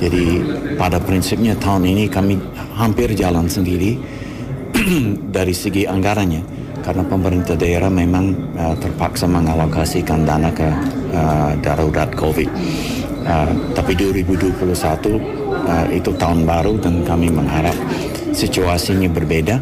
Jadi 0.00 0.40
pada 0.80 0.96
prinsipnya 1.00 1.56
tahun 1.56 1.86
ini 1.86 2.08
kami 2.08 2.36
hampir 2.76 3.12
jalan 3.12 3.46
sendiri 3.46 4.00
dari 5.36 5.52
segi 5.52 5.84
anggarannya 5.84 6.60
karena 6.80 7.04
pemerintah 7.04 7.54
daerah 7.54 7.92
memang 7.92 8.32
uh, 8.56 8.74
terpaksa 8.80 9.28
mengalokasikan 9.28 10.24
dana 10.24 10.48
ke 10.50 10.68
uh, 11.12 11.52
darurat 11.60 12.08
COVID. 12.16 12.48
Uh, 13.20 13.52
tapi 13.76 13.92
2021 13.92 14.64
uh, 14.64 15.86
itu 15.92 16.10
tahun 16.16 16.48
baru 16.48 16.80
dan 16.80 17.04
kami 17.04 17.28
mengharap 17.28 17.76
situasinya 18.32 19.12
berbeda. 19.12 19.60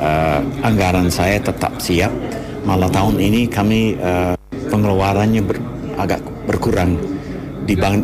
Uh, 0.00 0.40
anggaran 0.64 1.12
saya 1.12 1.36
tetap 1.36 1.76
siap. 1.76 2.08
Malah 2.64 2.88
tahun 2.88 3.20
ini 3.20 3.44
kami 3.44 4.00
uh, 4.00 4.32
pengeluarannya 4.72 5.44
ber, 5.44 5.60
agak 6.00 6.24
berkurang 6.48 6.96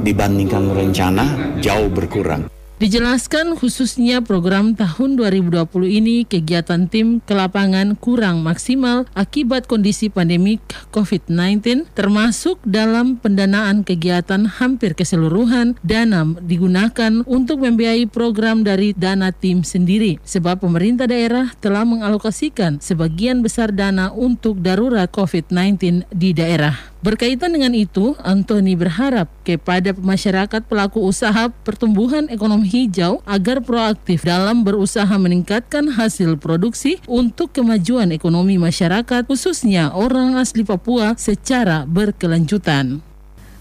dibandingkan 0.05 0.77
rencana 0.77 1.57
jauh 1.65 1.89
berkurang. 1.89 2.45
Dijelaskan 2.77 3.57
khususnya 3.57 4.21
program 4.21 4.77
tahun 4.77 5.17
2020 5.17 5.65
ini 5.97 6.29
kegiatan 6.29 6.93
tim 6.93 7.25
ke 7.25 7.33
lapangan 7.33 7.97
kurang 7.97 8.45
maksimal 8.45 9.09
akibat 9.17 9.65
kondisi 9.65 10.13
pandemik 10.13 10.61
COVID-19 10.93 11.89
termasuk 11.97 12.61
dalam 12.69 13.17
pendanaan 13.17 13.81
kegiatan 13.81 14.45
hampir 14.61 14.93
keseluruhan 14.93 15.81
dana 15.81 16.29
digunakan 16.45 17.25
untuk 17.25 17.65
membiayai 17.65 18.13
program 18.13 18.61
dari 18.61 18.93
dana 18.93 19.33
tim 19.33 19.65
sendiri 19.65 20.21
sebab 20.21 20.61
pemerintah 20.61 21.09
daerah 21.09 21.57
telah 21.65 21.89
mengalokasikan 21.89 22.85
sebagian 22.85 23.41
besar 23.41 23.73
dana 23.73 24.13
untuk 24.13 24.61
darurat 24.61 25.09
COVID-19 25.09 26.13
di 26.13 26.37
daerah. 26.37 26.96
Berkaitan 27.07 27.55
dengan 27.55 27.71
itu, 27.71 28.19
Anthony 28.27 28.75
berharap 28.75 29.31
kepada 29.47 29.95
masyarakat 29.95 30.59
pelaku 30.67 31.07
usaha 31.07 31.47
pertumbuhan 31.63 32.27
ekonomi 32.27 32.67
hijau 32.67 33.23
agar 33.23 33.63
proaktif 33.63 34.27
dalam 34.27 34.67
berusaha 34.67 35.15
meningkatkan 35.15 35.95
hasil 35.95 36.35
produksi 36.35 36.99
untuk 37.07 37.55
kemajuan 37.55 38.11
ekonomi 38.11 38.59
masyarakat 38.59 39.23
khususnya 39.23 39.95
orang 39.95 40.35
asli 40.35 40.67
Papua 40.67 41.15
secara 41.15 41.87
berkelanjutan. 41.87 42.99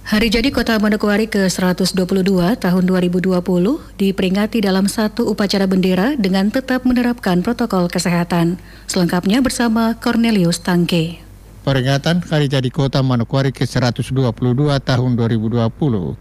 Hari 0.10 0.34
jadi 0.34 0.50
Kota 0.50 0.82
Manokwari 0.82 1.30
ke-122 1.30 2.34
tahun 2.58 2.84
2020 2.90 3.30
diperingati 4.02 4.58
dalam 4.66 4.90
satu 4.90 5.30
upacara 5.30 5.70
bendera 5.70 6.18
dengan 6.18 6.50
tetap 6.50 6.82
menerapkan 6.82 7.46
protokol 7.46 7.94
kesehatan. 7.94 8.58
Selengkapnya 8.90 9.46
bersama 9.46 9.94
Cornelius 10.02 10.58
Tangke. 10.66 11.25
Peringatan 11.66 12.22
Hari 12.22 12.46
Jadi 12.46 12.70
Kota 12.70 13.02
Manokwari 13.02 13.50
ke-122 13.50 14.30
tahun 14.86 15.12
2020 15.18 15.66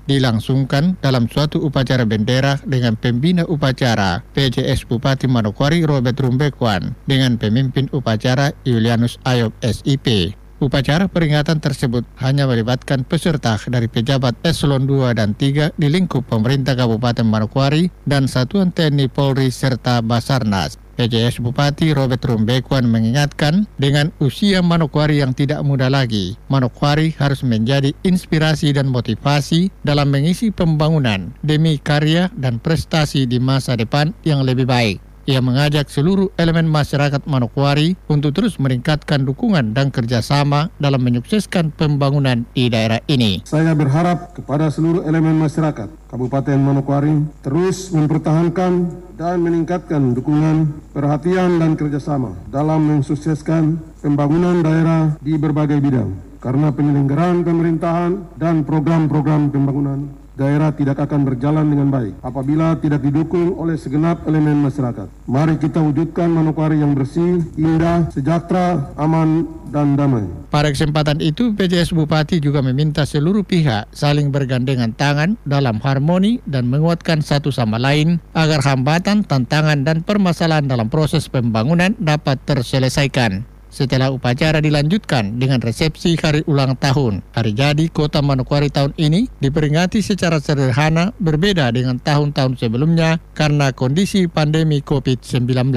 dilangsungkan 0.09 0.97
dalam 1.05 1.29
suatu 1.29 1.61
upacara 1.61 2.09
bendera 2.09 2.57
dengan 2.65 2.97
pembina 2.97 3.45
upacara 3.45 4.25
PJS 4.33 4.89
Bupati 4.89 5.29
Manokwari 5.29 5.85
Robert 5.85 6.17
Rumbekwan 6.17 6.97
dengan 7.05 7.37
pemimpin 7.37 7.93
upacara 7.93 8.57
Julianus 8.65 9.21
Ayob 9.29 9.53
SIP. 9.61 10.33
Upacara 10.65 11.13
peringatan 11.13 11.61
tersebut 11.61 12.09
hanya 12.25 12.49
melibatkan 12.49 13.05
peserta 13.05 13.61
dari 13.69 13.85
pejabat 13.85 14.41
eselon 14.49 14.89
2 14.89 15.13
dan 15.13 15.37
3 15.37 15.77
di 15.77 15.93
lingkup 15.93 16.25
pemerintah 16.25 16.73
Kabupaten 16.73 17.29
Manokwari 17.29 17.93
dan 18.09 18.33
Satuan 18.33 18.73
TNI 18.73 19.13
Polri 19.13 19.53
serta 19.53 20.01
Basarnas. 20.01 20.81
PJS 20.95 21.43
Bupati 21.43 21.91
Robert 21.91 22.23
Rumbekwan 22.23 22.87
mengingatkan 22.87 23.67
dengan 23.79 24.15
usia 24.23 24.63
Manokwari 24.63 25.19
yang 25.23 25.35
tidak 25.35 25.63
muda 25.67 25.91
lagi, 25.91 26.39
Manokwari 26.47 27.15
harus 27.19 27.43
menjadi 27.43 27.91
inspirasi 28.07 28.71
dan 28.75 28.91
motivasi 28.91 29.75
dalam 29.83 30.11
mengisi 30.15 30.55
pembangunan 30.55 31.35
demi 31.43 31.79
karya 31.83 32.31
dan 32.39 32.63
prestasi 32.63 33.27
di 33.27 33.43
masa 33.43 33.75
depan 33.75 34.15
yang 34.23 34.47
lebih 34.47 34.67
baik. 34.67 35.14
Ia 35.25 35.41
mengajak 35.41 35.89
seluruh 35.89 36.29
elemen 36.37 36.69
masyarakat 36.69 37.25
Manokwari 37.25 37.97
untuk 38.13 38.37
terus 38.37 38.61
meningkatkan 38.61 39.25
dukungan 39.25 39.73
dan 39.73 39.89
kerjasama 39.89 40.69
dalam 40.77 41.01
menyukseskan 41.01 41.73
pembangunan 41.73 42.45
di 42.53 42.69
daerah 42.69 43.01
ini. 43.09 43.41
Saya 43.49 43.73
berharap 43.73 44.37
kepada 44.37 44.69
seluruh 44.69 45.01
elemen 45.09 45.41
masyarakat 45.41 45.89
Kabupaten 46.13 46.61
Manokwari 46.61 47.25
terus 47.41 47.89
mempertahankan 47.97 48.73
dan 49.17 49.41
meningkatkan 49.41 50.13
dukungan, 50.13 50.93
perhatian, 50.93 51.57
dan 51.57 51.73
kerjasama 51.73 52.37
dalam 52.53 52.85
mensukseskan 52.85 53.81
pembangunan 54.05 54.61
daerah 54.61 55.17
di 55.25 55.41
berbagai 55.41 55.81
bidang. 55.81 56.37
Karena 56.37 56.69
penyelenggaraan 56.69 57.41
pemerintahan 57.49 58.37
dan 58.37 58.69
program-program 58.69 59.49
pembangunan 59.49 60.24
daerah 60.35 60.75
tidak 60.75 60.99
akan 60.99 61.23
berjalan 61.23 61.67
dengan 61.67 61.89
baik 61.91 62.15
apabila 62.21 62.75
tidak 62.79 63.01
didukung 63.07 63.55
oleh 63.55 63.79
segenap 63.79 64.27
elemen 64.27 64.63
masyarakat. 64.63 65.07
Mari 65.31 65.59
kita 65.63 65.79
wujudkan 65.79 66.31
Manokwari 66.31 66.83
yang 66.83 66.95
bersih, 66.95 67.43
indah, 67.55 68.11
sejahtera, 68.11 68.91
aman, 68.99 69.47
dan 69.75 69.99
damai. 69.99 70.27
Pada 70.55 70.71
kesempatan 70.71 71.19
itu, 71.19 71.51
PJS 71.55 71.91
Bupati 71.91 72.39
juga 72.39 72.63
meminta 72.63 73.03
seluruh 73.03 73.43
pihak 73.43 73.91
saling 73.91 74.31
bergandengan 74.31 74.95
tangan 74.95 75.35
dalam 75.43 75.83
harmoni 75.83 76.39
dan 76.47 76.71
menguatkan 76.71 77.23
satu 77.23 77.51
sama 77.51 77.79
lain 77.83 78.23
agar 78.39 78.63
hambatan, 78.63 79.27
tantangan, 79.27 79.83
dan 79.83 80.07
permasalahan 80.07 80.71
dalam 80.71 80.87
proses 80.87 81.27
pembangunan 81.27 81.99
dapat 81.99 82.39
terselesaikan 82.47 83.54
setelah 83.75 84.15
upacara 84.15 84.63
dilanjutkan 84.63 85.43
dengan 85.43 85.59
resepsi 85.59 86.15
hari 86.23 86.47
ulang 86.47 86.79
tahun. 86.79 87.27
Hari 87.35 87.51
jadi 87.59 87.91
Kota 87.91 88.23
Manokwari 88.23 88.71
tahun 88.71 88.95
ini 88.95 89.27
diperingati 89.43 89.99
secara 89.99 90.39
sederhana 90.39 91.11
berbeda 91.19 91.75
dengan 91.75 91.99
tahun-tahun 91.99 92.63
sebelumnya 92.63 93.19
karena 93.35 93.75
kondisi 93.75 94.31
pandemi 94.31 94.79
COVID-19. 94.79 95.75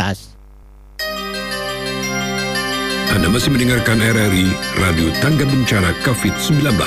Anda 3.08 3.34
masih 3.34 3.50
mendengarkan 3.50 3.98
RRI 3.98 4.46
Radio 4.78 5.10
Tangga 5.18 5.50
Bencana 5.50 5.90
COVID-19. 6.06 6.78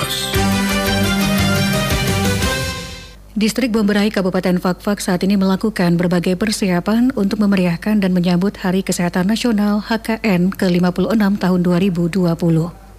Distrik 3.41 3.73
Bomberai 3.73 4.13
Kabupaten 4.13 4.61
Fakfak 4.61 5.01
saat 5.01 5.25
ini 5.25 5.41
melakukan 5.41 5.97
berbagai 5.97 6.37
persiapan 6.37 7.09
untuk 7.17 7.41
memeriahkan 7.41 7.97
dan 7.97 8.13
menyambut 8.13 8.61
Hari 8.61 8.85
Kesehatan 8.85 9.33
Nasional 9.33 9.81
HKN 9.81 10.53
ke-56 10.53 11.41
tahun 11.41 11.61
2020. 11.65 12.21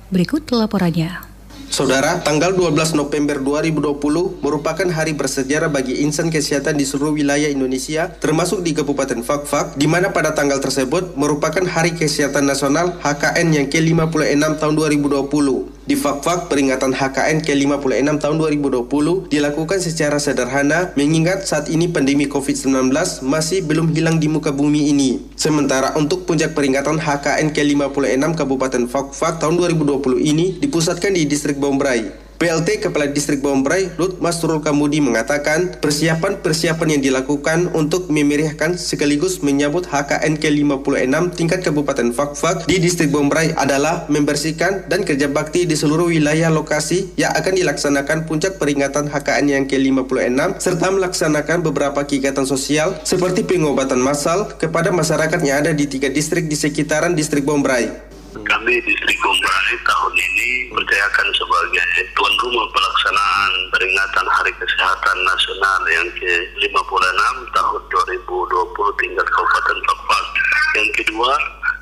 Berikut 0.09 0.41
laporannya. 0.49 1.29
Saudara, 1.69 2.25
tanggal 2.25 2.57
12 2.57 2.73
November 2.97 3.37
2020 3.37 4.41
merupakan 4.41 4.87
hari 4.89 5.13
bersejarah 5.13 5.69
bagi 5.69 6.01
insan 6.01 6.33
kesehatan 6.33 6.73
di 6.73 6.89
seluruh 6.89 7.13
wilayah 7.13 7.47
Indonesia, 7.47 8.09
termasuk 8.09 8.65
di 8.65 8.73
Kabupaten 8.73 9.21
Fakfak, 9.21 9.77
di 9.77 9.85
mana 9.85 10.09
pada 10.09 10.33
tanggal 10.33 10.57
tersebut 10.57 11.13
merupakan 11.21 11.61
Hari 11.61 11.93
Kesehatan 11.93 12.49
Nasional 12.49 12.97
HKN 12.97 13.47
yang 13.61 13.67
ke-56 13.69 14.57
tahun 14.57 14.73
2020. 14.73 15.80
Di 15.81 15.97
Fakfak, 15.97 16.45
peringatan 16.45 16.93
HKN 16.93 17.41
ke-56 17.41 18.21
tahun 18.21 18.35
2020 18.37 19.33
dilakukan 19.33 19.81
secara 19.81 20.21
sederhana 20.21 20.93
mengingat 20.93 21.49
saat 21.49 21.73
ini 21.73 21.89
pandemi 21.89 22.29
COVID-19 22.29 22.93
masih 23.25 23.65
belum 23.65 23.89
hilang 23.89 24.21
di 24.21 24.29
muka 24.29 24.53
bumi 24.53 24.93
ini. 24.93 25.17
Sementara 25.33 25.97
untuk 25.97 26.29
puncak 26.29 26.53
peringatan 26.53 27.01
HKN 27.01 27.49
ke-56 27.49 28.23
Kabupaten 28.37 28.83
Fakfak 28.85 29.41
tahun 29.41 29.57
2020 29.57 30.21
ini 30.21 30.53
dipusatkan 30.61 31.17
di 31.17 31.25
distrik 31.25 31.57
Bombray. 31.57 32.30
PLT 32.41 32.81
Kepala 32.81 33.05
Distrik 33.05 33.45
Bombray, 33.45 33.93
Lut 34.01 34.17
Masrul 34.17 34.65
Kamudi 34.65 34.97
mengatakan 34.97 35.77
persiapan-persiapan 35.77 36.97
yang 36.97 37.01
dilakukan 37.05 37.69
untuk 37.77 38.09
memeriahkan 38.09 38.81
sekaligus 38.81 39.45
menyambut 39.45 39.85
HKN 39.85 40.41
ke-56 40.41 41.37
tingkat 41.37 41.61
Kabupaten 41.61 42.09
Fakfak 42.09 42.65
di 42.65 42.81
Distrik 42.81 43.13
Bombray 43.13 43.53
adalah 43.53 44.09
membersihkan 44.09 44.89
dan 44.89 45.05
kerja 45.05 45.29
bakti 45.29 45.69
di 45.69 45.77
seluruh 45.77 46.09
wilayah 46.09 46.49
lokasi 46.49 47.13
yang 47.13 47.29
akan 47.37 47.61
dilaksanakan 47.61 48.25
puncak 48.25 48.57
peringatan 48.57 49.05
HKN 49.05 49.45
yang 49.45 49.63
ke-56 49.69 50.57
serta 50.57 50.89
melaksanakan 50.89 51.61
beberapa 51.61 52.01
kegiatan 52.09 52.49
sosial 52.49 52.97
seperti 53.05 53.45
pengobatan 53.45 54.01
massal 54.01 54.49
kepada 54.57 54.89
masyarakat 54.89 55.37
yang 55.45 55.61
ada 55.61 55.77
di 55.77 55.85
tiga 55.85 56.09
distrik 56.09 56.49
di 56.49 56.57
sekitaran 56.57 57.13
Distrik 57.13 57.45
Bombray. 57.45 58.10
Kami 58.41 58.73
Distrik 58.81 59.17
Bombray 59.21 59.77
tahun 59.85 60.13
ini 60.17 60.73
percayakan 60.73 61.27
sebagai 61.37 61.85
tuan 62.17 62.33
rumah 62.41 62.65
pelaksanaan 62.73 63.51
peringatan 63.69 64.25
Hari 64.25 64.53
Kesehatan 64.57 65.17
Nasional 65.21 65.81
yang 65.93 66.07
ke-56 66.17 67.21
tahun 67.53 67.81
2020 67.93 69.01
tingkat 69.05 69.27
Kabupaten 69.29 69.77
Pakpak. 69.85 70.25
Yang 70.73 70.89
kedua, 71.03 71.31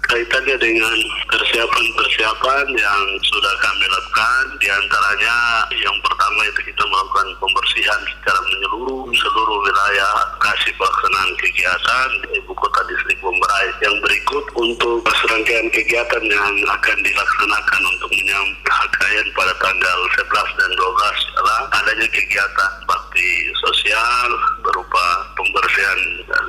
kaitannya 0.09 0.57
dengan 0.57 0.97
persiapan-persiapan 1.29 2.65
yang 2.73 3.01
sudah 3.21 3.53
kami 3.61 3.85
lakukan 3.85 4.43
di 4.57 4.67
antaranya 4.73 5.35
yang 5.69 5.93
pertama 6.01 6.41
itu 6.49 6.59
kita 6.65 6.83
melakukan 6.89 7.27
pembersihan 7.37 8.01
secara 8.09 8.39
menyeluruh 8.41 9.05
seluruh 9.13 9.57
wilayah 9.61 10.13
kasih 10.41 10.73
pelaksanaan 10.81 11.31
kegiatan 11.37 12.09
di 12.25 12.41
ibu 12.41 12.51
kota 12.57 12.81
distrik 12.89 13.21
Bombay 13.21 13.65
yang 13.85 13.95
berikut 14.01 14.45
untuk 14.57 15.05
serangkaian 15.49 15.73
kegiatan 15.73 16.23
yang 16.29 16.55
akan 16.69 16.97
dilaksanakan 17.01 17.81
untuk 17.97 18.09
menyambut 18.13 18.69
HKN 18.69 19.27
pada 19.33 19.53
tanggal 19.57 19.99
11 20.21 20.29
dan 20.61 20.71
12 20.77 21.33
adalah 21.33 21.59
adanya 21.73 22.07
kegiatan 22.13 22.71
bakti 22.85 23.49
sosial 23.57 24.29
berupa 24.61 25.05
pembersihan 25.33 25.99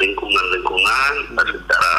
lingkungan-lingkungan 0.04 1.12
secara 1.32 1.92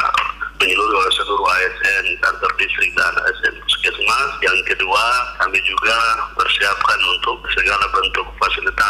menyeluruh 0.62 1.02
oleh 1.02 1.12
seluruh 1.18 1.48
ASN, 1.50 2.06
kantor 2.22 2.50
distrik 2.54 2.94
dan 2.94 3.14
ASN 3.18 3.54
Puskesmas. 3.66 4.30
Yang 4.46 4.62
kedua, 4.70 5.04
kami 5.42 5.58
juga 5.66 5.98
persiapkan 6.38 7.00
untuk 7.18 7.42
segala 7.50 7.82
bentuk 7.90 8.30
fasilitas 8.38 8.82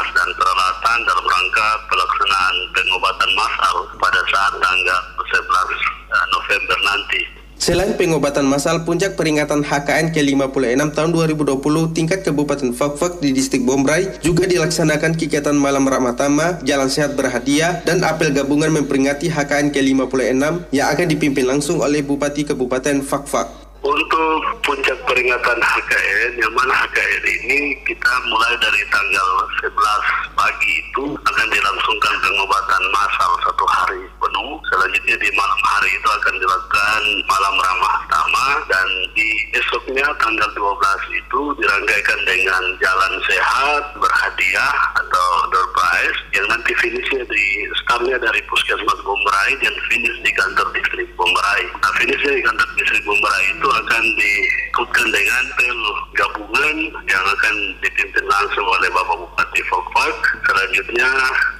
Selain 7.73 7.97
pengobatan 7.97 8.45
massal, 8.45 8.85
puncak 8.85 9.17
peringatan 9.17 9.65
HKN 9.65 10.13
ke-56 10.13 10.93
tahun 10.93 11.09
2020 11.09 11.97
tingkat 11.97 12.21
Kabupaten 12.21 12.69
Fakfak 12.77 13.25
di 13.25 13.33
distrik 13.33 13.65
Bombray 13.65 14.13
juga 14.21 14.45
dilaksanakan 14.45 15.17
kegiatan 15.17 15.57
malam 15.57 15.89
Ramatama, 15.89 16.61
Jalan 16.69 16.93
Sehat 16.93 17.17
Berhadiah, 17.17 17.81
dan 17.89 18.05
apel 18.05 18.29
gabungan 18.37 18.69
memperingati 18.77 19.33
HKN 19.33 19.73
ke-56 19.73 20.69
yang 20.69 20.87
akan 20.93 21.07
dipimpin 21.09 21.49
langsung 21.49 21.81
oleh 21.81 22.05
Bupati 22.05 22.45
Kabupaten 22.45 23.01
Fakfak. 23.01 23.49
Untuk 23.81 24.39
puncak 24.69 25.01
peringatan 25.09 25.57
HKN, 25.57 26.45
yang 26.45 26.53
mana 26.53 26.77
HKN 26.77 27.25
ini 27.25 27.73
kita 27.89 28.13
mulai 28.29 28.53
dari 28.61 28.85
tanggal 28.93 29.29
11 29.65 30.37
pagi 30.37 30.73
itu 30.77 31.05
akan 31.17 31.47
dilangsungkan 31.49 32.15
pengobatan 32.21 32.83
massal 32.93 33.33
satu 33.49 33.65
hari 33.65 34.05
penuh. 34.21 34.61
Selanjutnya 34.83 35.15
di 35.15 35.31
malam 35.39 35.61
hari 35.63 35.95
itu 35.95 36.09
akan 36.11 36.35
dilakukan 36.43 37.03
malam 37.31 37.55
ramah 37.55 38.03
tama 38.11 38.67
dan 38.67 38.89
di 39.15 39.31
esoknya 39.55 40.11
tanggal 40.19 40.51
12 40.59 41.23
itu 41.23 41.41
dirangkaikan 41.63 42.19
dengan 42.27 42.63
jalan 42.83 43.15
sehat 43.31 43.95
berhadiah 43.95 44.75
atau 44.99 45.29
door 45.55 45.71
prize 45.71 46.19
yang 46.35 46.43
nanti 46.51 46.75
finishnya 46.83 47.23
di 47.31 47.45
startnya 47.79 48.19
dari 48.19 48.43
Puskesmas 48.51 48.99
Bomberai 49.07 49.55
dan 49.63 49.71
finish 49.87 50.19
di 50.27 50.35
kantor 50.35 50.67
distrik 50.75 51.07
Bomberai. 51.15 51.63
Nah 51.79 51.93
finishnya 52.03 52.35
di 52.35 52.43
kantor 52.43 52.67
distrik 52.75 53.07
Bomberai 53.07 53.45
itu 53.55 53.69
akan 53.71 54.03
diikutkan 54.19 55.07
dengan 55.15 55.45
pel 55.55 55.81
gabungan 56.19 56.77
yang 57.07 57.25
akan 57.39 57.55
dipimpin 57.87 58.27
langsung 58.27 58.67
oleh 58.67 58.91
Bapak 58.91 59.15
Bupati 59.15 59.63
Fokfak. 59.71 60.43
Selanjutnya 60.43 61.11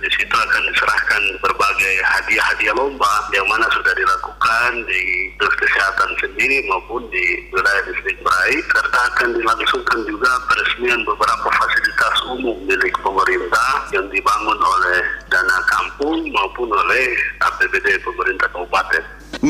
di 0.03 0.11
situ 0.11 0.35
akan 0.35 0.63
diserahkan 0.75 1.23
berbagai 1.39 1.95
hadiah-hadiah 2.03 2.75
lomba 2.75 3.12
yang 3.33 3.47
mana 3.49 3.67
sudah 3.73 3.93
dilakukan 3.97 4.71
di 4.89 5.03
dinas 5.37 5.55
kesehatan 5.59 6.11
sendiri 6.23 6.65
maupun 6.71 7.03
di 7.11 7.25
wilayah 7.51 7.83
distrik 7.91 8.19
Baik 8.23 8.65
serta 8.73 9.01
akan 9.13 9.29
dilangsungkan 9.37 10.01
juga 10.07 10.31
peresmian 10.49 11.03
beberapa 11.03 11.49
fasilitas 11.51 12.17
umum 12.31 12.57
milik 12.65 12.95
pemerintah 13.03 13.71
yang 13.91 14.07
dibangun 14.09 14.59
oleh 14.59 15.01
dana 15.29 15.59
kampung 15.69 16.23
maupun 16.31 16.69
oleh 16.71 17.07
APBD 17.43 17.99
pemerintah. 18.07 18.22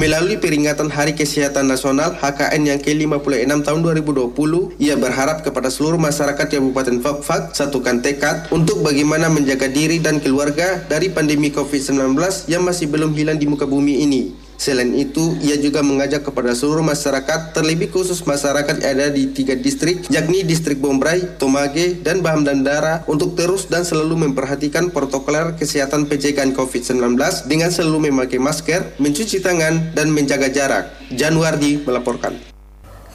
Melalui 0.03 0.35
peringatan 0.35 0.91
Hari 0.91 1.15
Kesehatan 1.15 1.71
Nasional 1.71 2.19
HKN 2.19 2.75
yang 2.75 2.83
ke-56 2.83 3.63
tahun 3.63 3.81
2020, 3.87 4.35
ia 4.83 4.99
berharap 4.99 5.47
kepada 5.47 5.71
seluruh 5.71 5.95
masyarakat 5.95 6.43
Kabupaten 6.43 6.99
Fakfak 6.99 7.55
satukan 7.55 8.03
tekad 8.03 8.51
untuk 8.51 8.83
bagaimana 8.83 9.31
menjaga 9.31 9.71
diri 9.71 10.03
dan 10.03 10.19
keluarga 10.19 10.83
dari 10.91 11.07
pandemi 11.07 11.55
COVID-19 11.55 12.19
yang 12.51 12.67
masih 12.67 12.91
belum 12.91 13.15
hilang 13.15 13.39
di 13.39 13.47
muka 13.47 13.63
bumi 13.63 14.03
ini. 14.03 14.42
Selain 14.63 14.95
itu, 14.95 15.35
ia 15.43 15.59
juga 15.59 15.83
mengajak 15.83 16.23
kepada 16.23 16.55
seluruh 16.55 16.87
masyarakat, 16.87 17.51
terlebih 17.51 17.91
khusus 17.91 18.23
masyarakat 18.23 18.79
yang 18.79 18.95
ada 18.95 19.11
di 19.11 19.27
tiga 19.35 19.59
distrik, 19.59 20.07
yakni 20.07 20.47
distrik 20.47 20.79
Bombray, 20.79 21.35
Tomage, 21.35 21.99
dan 22.07 22.23
Baham 22.23 22.47
Dandara, 22.47 23.03
untuk 23.11 23.35
terus 23.35 23.67
dan 23.67 23.83
selalu 23.83 24.31
memperhatikan 24.31 24.95
protokol 24.95 25.59
kesehatan 25.59 26.07
pencegahan 26.07 26.55
COVID-19 26.55 27.19
dengan 27.51 27.75
selalu 27.75 28.15
memakai 28.15 28.39
masker, 28.39 29.03
mencuci 29.03 29.43
tangan, 29.43 29.99
dan 29.99 30.15
menjaga 30.15 30.47
jarak. 30.47 30.95
Januardi 31.11 31.83
melaporkan. 31.83 32.52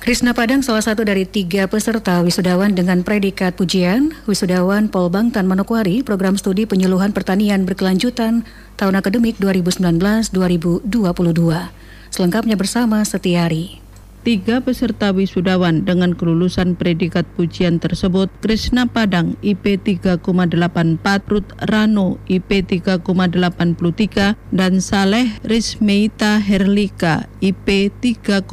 Krisna 0.07 0.31
Padang 0.31 0.63
salah 0.63 0.79
satu 0.79 1.03
dari 1.03 1.27
tiga 1.27 1.67
peserta 1.67 2.23
wisudawan 2.23 2.71
dengan 2.71 3.03
predikat 3.03 3.59
pujian, 3.59 4.15
wisudawan 4.23 4.87
Polbang 4.87 5.35
Tan 5.35 5.51
Manokwari, 5.51 5.99
program 5.99 6.39
studi 6.39 6.63
penyuluhan 6.63 7.11
pertanian 7.11 7.67
berkelanjutan 7.67 8.47
tahun 8.79 8.95
akademik 9.03 9.35
2019-2022. 9.43 10.31
Selengkapnya 12.07 12.55
bersama 12.55 13.03
Setiari. 13.03 13.86
Tiga 14.27 14.59
peserta 14.59 15.15
wisudawan 15.15 15.87
dengan 15.87 16.11
kelulusan 16.11 16.75
predikat 16.75 17.23
pujian 17.39 17.79
tersebut 17.79 18.27
Krishna 18.43 18.83
Padang 18.83 19.39
IP 19.39 19.79
3,84, 19.79 20.19
Ruth 21.31 21.55
Rano 21.63 22.19
IP 22.27 22.67
3,83 22.67 24.35
dan 24.51 24.83
Saleh 24.83 25.31
Rismeita 25.47 26.43
Herlika 26.43 27.31
IP 27.39 27.87
3,82 28.03 28.51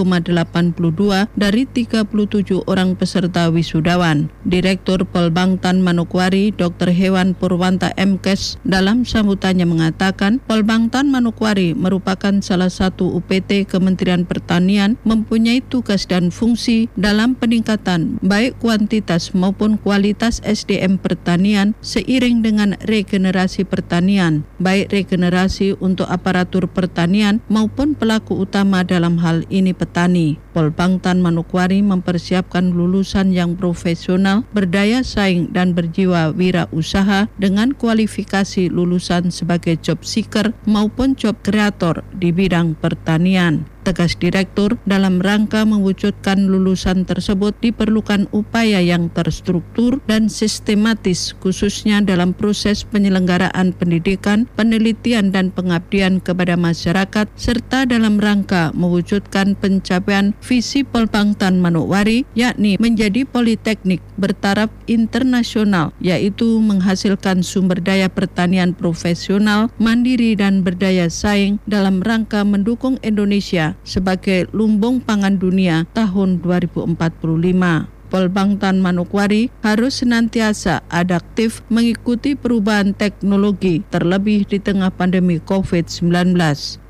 dari 1.35 1.67
37 1.67 2.71
orang 2.71 2.95
peserta 2.95 3.51
wisudawan. 3.51 4.31
Direktur 4.47 5.03
Polbangtan 5.11 5.83
Manokwari 5.83 6.55
Dr. 6.55 6.95
Hewan 6.95 7.35
Purwanta 7.35 7.91
MKes 7.99 8.63
dalam 8.63 9.03
sambutannya 9.03 9.67
mengatakan 9.67 10.39
Polbangtan 10.47 11.11
Manokwari 11.11 11.75
merupakan 11.75 12.39
salah 12.47 12.71
satu 12.71 13.11
UPT 13.19 13.67
Kementerian 13.67 14.23
Pertanian 14.23 14.95
mempunyai 15.03 15.64
tugas 15.67 16.07
dan 16.07 16.29
fungsi 16.31 16.87
dalam 16.95 17.35
peningkatan 17.35 18.23
baik 18.23 18.61
kuantitas 18.63 19.35
maupun 19.35 19.81
kualitas 19.81 20.39
SDM 20.45 21.01
pertanian 21.01 21.75
seiring 21.83 22.45
dengan 22.45 22.77
regenerasi 22.85 23.67
pertanian, 23.67 24.47
baik 24.61 24.93
regenerasi 24.93 25.77
untuk 25.81 26.07
aparatur 26.09 26.71
pertanian 26.71 27.43
maupun 27.51 27.97
pelaku 27.97 28.45
utama 28.45 28.85
dalam 28.87 29.19
hal 29.19 29.43
ini 29.49 29.73
petani. 29.73 30.37
Polbangtan 30.55 31.19
Manukwari 31.19 31.83
mempersiapkan 31.83 32.71
lulusan 32.71 33.35
yang 33.35 33.59
profesional, 33.59 34.47
berdaya 34.55 35.03
saing 35.03 35.51
dan 35.51 35.75
berjiwa 35.75 36.31
wira 36.31 36.71
usaha 36.71 37.27
dengan 37.43 37.75
kualifikasi 37.75 38.71
lulusan 38.71 39.35
sebagai 39.35 39.75
job 39.83 40.07
seeker 40.07 40.55
maupun 40.63 41.19
job 41.19 41.35
kreator 41.43 42.07
di 42.15 42.31
bidang 42.31 42.79
pertanian 42.79 43.74
tegas 43.85 44.17
direktur 44.17 44.81
dalam 44.89 45.21
rangka 45.21 45.69
mewujudkan 45.69 46.49
lulusan 46.49 47.05
tersebut 47.05 47.53
diperlukan 47.61 48.33
upaya 48.33 48.81
yang 48.81 49.13
terstruktur 49.13 50.01
dan 50.09 50.33
sistematis 50.33 51.37
khususnya 51.39 52.01
dalam 52.01 52.33
proses 52.33 52.89
penyelenggaraan 52.89 53.77
pendidikan, 53.77 54.49
penelitian 54.57 55.29
dan 55.31 55.53
pengabdian 55.53 56.25
kepada 56.25 56.57
masyarakat 56.57 57.29
serta 57.37 57.85
dalam 57.85 58.17
rangka 58.17 58.73
mewujudkan 58.73 59.53
pencapaian 59.61 60.33
visi 60.41 60.83
Polbangtan 60.83 61.61
Manokwari 61.61 62.25
yakni 62.33 62.81
menjadi 62.81 63.29
politeknik 63.29 64.01
bertaraf 64.17 64.73
internasional 64.89 65.93
yaitu 66.01 66.59
menghasilkan 66.59 67.45
sumber 67.45 67.85
daya 67.85 68.09
pertanian 68.09 68.73
profesional, 68.73 69.69
mandiri 69.77 70.33
dan 70.33 70.65
berdaya 70.65 71.13
saing 71.13 71.61
dalam 71.69 72.01
rangka 72.01 72.41
mendukung 72.47 72.97
Indonesia 73.05 73.74
sebagai 73.83 74.47
lumbung 74.55 75.03
pangan 75.03 75.35
dunia 75.35 75.89
tahun 75.91 76.39
2045. 76.39 77.95
Polbangtan 78.15 78.79
Manokwari 78.79 79.51
harus 79.67 79.99
senantiasa 79.99 80.87
adaptif 80.87 81.67
mengikuti 81.67 82.39
perubahan 82.39 82.95
teknologi 82.95 83.83
terlebih 83.91 84.47
di 84.47 84.63
tengah 84.63 84.95
pandemi 84.95 85.43
COVID-19. 85.43 86.39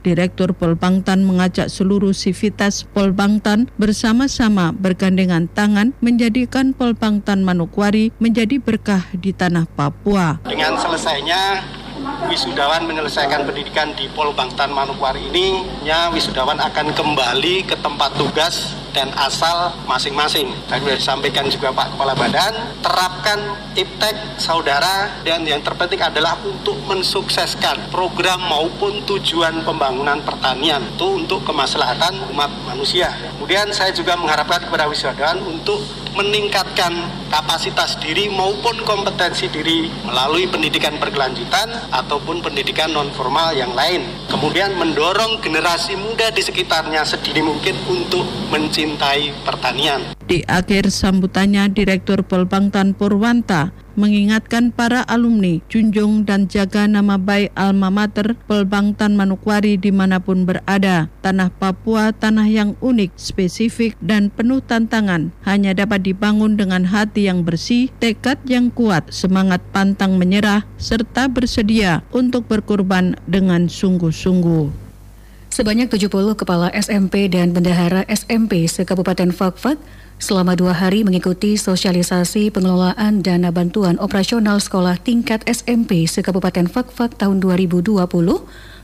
Direktur 0.05 0.53
Polbangtan 0.53 1.25
mengajak 1.25 1.73
seluruh 1.73 2.12
sivitas 2.12 2.85
Polbangtan 2.92 3.73
bersama-sama 3.81 4.77
bergandengan 4.77 5.49
tangan 5.49 5.97
menjadikan 6.05 6.77
Polbangtan 6.77 7.40
Manokwari 7.40 8.12
menjadi 8.20 8.61
berkah 8.61 9.09
di 9.16 9.33
tanah 9.33 9.64
Papua. 9.64 10.44
Dengan 10.44 10.77
selesainya 10.77 11.64
wisudawan 12.31 12.87
menyelesaikan 12.87 13.44
pendidikan 13.46 13.92
di 13.98 14.07
Polbangtan 14.12 14.70
Manokwari 14.70 15.27
ini, 15.33 15.64
ya 15.83 16.09
wisudawan 16.11 16.61
akan 16.61 16.94
kembali 16.94 17.66
ke 17.66 17.77
tempat 17.81 18.14
tugas 18.16 18.84
dan 18.95 19.11
asal 19.19 19.75
masing-masing. 19.91 20.49
Tadi 20.71 20.87
sudah 20.87 20.97
disampaikan 20.97 21.45
juga 21.51 21.75
Pak 21.75 21.99
Kepala 21.99 22.15
Badan, 22.15 22.55
terapkan 22.79 23.39
iptek 23.75 24.39
saudara 24.39 25.11
dan 25.27 25.43
yang 25.43 25.61
terpenting 25.61 25.99
adalah 25.99 26.39
untuk 26.47 26.79
mensukseskan 26.87 27.91
program 27.91 28.39
maupun 28.47 29.03
tujuan 29.03 29.67
pembangunan 29.67 30.23
pertanian 30.23 30.81
itu 30.87 31.19
untuk 31.19 31.43
kemaslahatan 31.43 32.31
umat 32.31 32.55
manusia. 32.71 33.11
Kemudian 33.35 33.75
saya 33.75 33.91
juga 33.91 34.15
mengharapkan 34.15 34.63
kepada 34.63 34.87
wisudawan 34.87 35.43
untuk 35.43 35.83
meningkatkan 36.15 36.95
kapasitas 37.27 37.99
diri 37.99 38.31
maupun 38.31 38.79
kompetensi 38.87 39.51
diri 39.51 39.91
melalui 40.07 40.47
pendidikan 40.47 40.95
berkelanjutan 41.03 41.91
ataupun 41.91 42.39
pendidikan 42.39 42.95
non 42.95 43.11
formal 43.11 43.51
yang 43.51 43.75
lain. 43.75 44.07
Kemudian 44.31 44.79
mendorong 44.79 45.43
generasi 45.43 45.99
muda 45.99 46.31
di 46.31 46.39
sekitarnya 46.47 47.03
sedini 47.03 47.43
mungkin 47.43 47.75
untuk 47.91 48.23
mencintai 48.55 48.84
pertanian. 49.44 50.01
Di 50.25 50.44
akhir 50.44 50.92
sambutannya, 50.92 51.73
Direktur 51.73 52.25
Polbangtan 52.25 52.92
Purwanta 52.92 53.73
mengingatkan 53.94 54.75
para 54.75 55.07
alumni 55.07 55.62
junjung 55.70 56.27
dan 56.27 56.51
jaga 56.51 56.90
nama 56.90 57.14
baik 57.14 57.55
alma 57.55 57.88
mater 57.88 58.35
Polbangtan 58.51 59.14
Manukwari 59.14 59.79
di 59.79 59.94
mana 59.94 60.18
pun 60.18 60.44
berada. 60.44 61.09
Tanah 61.23 61.49
Papua 61.55 62.11
tanah 62.11 62.47
yang 62.51 62.75
unik, 62.83 63.14
spesifik, 63.16 63.94
dan 64.03 64.29
penuh 64.29 64.61
tantangan 64.61 65.31
hanya 65.47 65.73
dapat 65.73 66.05
dibangun 66.05 66.59
dengan 66.59 66.85
hati 66.85 67.31
yang 67.31 67.47
bersih, 67.47 67.88
tekad 68.03 68.42
yang 68.44 68.68
kuat, 68.75 69.09
semangat 69.14 69.62
pantang 69.70 70.18
menyerah, 70.18 70.66
serta 70.77 71.31
bersedia 71.31 72.03
untuk 72.11 72.51
berkorban 72.51 73.16
dengan 73.25 73.70
sungguh-sungguh. 73.70 74.84
Sebanyak 75.55 75.87
70 75.87 76.11
kepala 76.35 76.67
SMP 76.75 77.31
dan 77.31 77.55
bendahara 77.55 78.03
SMP 78.11 78.67
se-Kabupaten 78.67 79.31
Fakfak 79.31 79.79
selama 80.19 80.59
dua 80.59 80.75
hari 80.75 81.07
mengikuti 81.07 81.55
sosialisasi 81.55 82.51
pengelolaan 82.51 83.23
dana 83.23 83.55
bantuan 83.55 83.95
operasional 84.03 84.59
sekolah 84.59 84.99
tingkat 84.99 85.47
SMP 85.47 86.11
se-Kabupaten 86.11 86.67
Fakfak 86.67 87.14
tahun 87.23 87.38
2020 87.38 87.95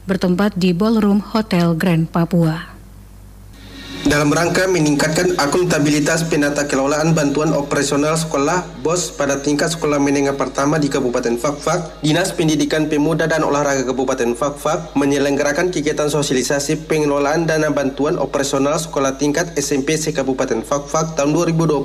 bertempat 0.06 0.54
di 0.54 0.70
Ballroom 0.70 1.18
Hotel 1.35 1.74
Grand 1.74 2.06
Papua. 2.06 2.79
Dalam 4.00 4.32
rangka 4.32 4.64
meningkatkan 4.64 5.36
akuntabilitas 5.36 6.24
penata 6.24 6.64
kelolaan 6.64 7.12
bantuan 7.12 7.52
operasional 7.52 8.16
sekolah 8.16 8.64
BOS 8.80 9.12
pada 9.12 9.44
tingkat 9.44 9.76
sekolah 9.76 10.00
menengah 10.00 10.40
pertama 10.40 10.80
di 10.80 10.88
Kabupaten 10.88 11.36
Fakfak, 11.36 12.00
Dinas 12.00 12.32
Pendidikan 12.32 12.88
Pemuda 12.88 13.28
dan 13.28 13.44
Olahraga 13.44 13.84
Kabupaten 13.84 14.32
Fakfak 14.32 14.96
menyelenggarakan 14.96 15.68
kegiatan 15.68 16.08
sosialisasi 16.08 16.88
pengelolaan 16.88 17.44
dana 17.44 17.68
bantuan 17.68 18.16
operasional 18.16 18.80
sekolah 18.80 19.20
tingkat 19.20 19.52
SMP 19.60 20.00
Kabupaten 20.00 20.64
Fakfak 20.64 21.20
tahun 21.20 21.36
2020 21.36 21.84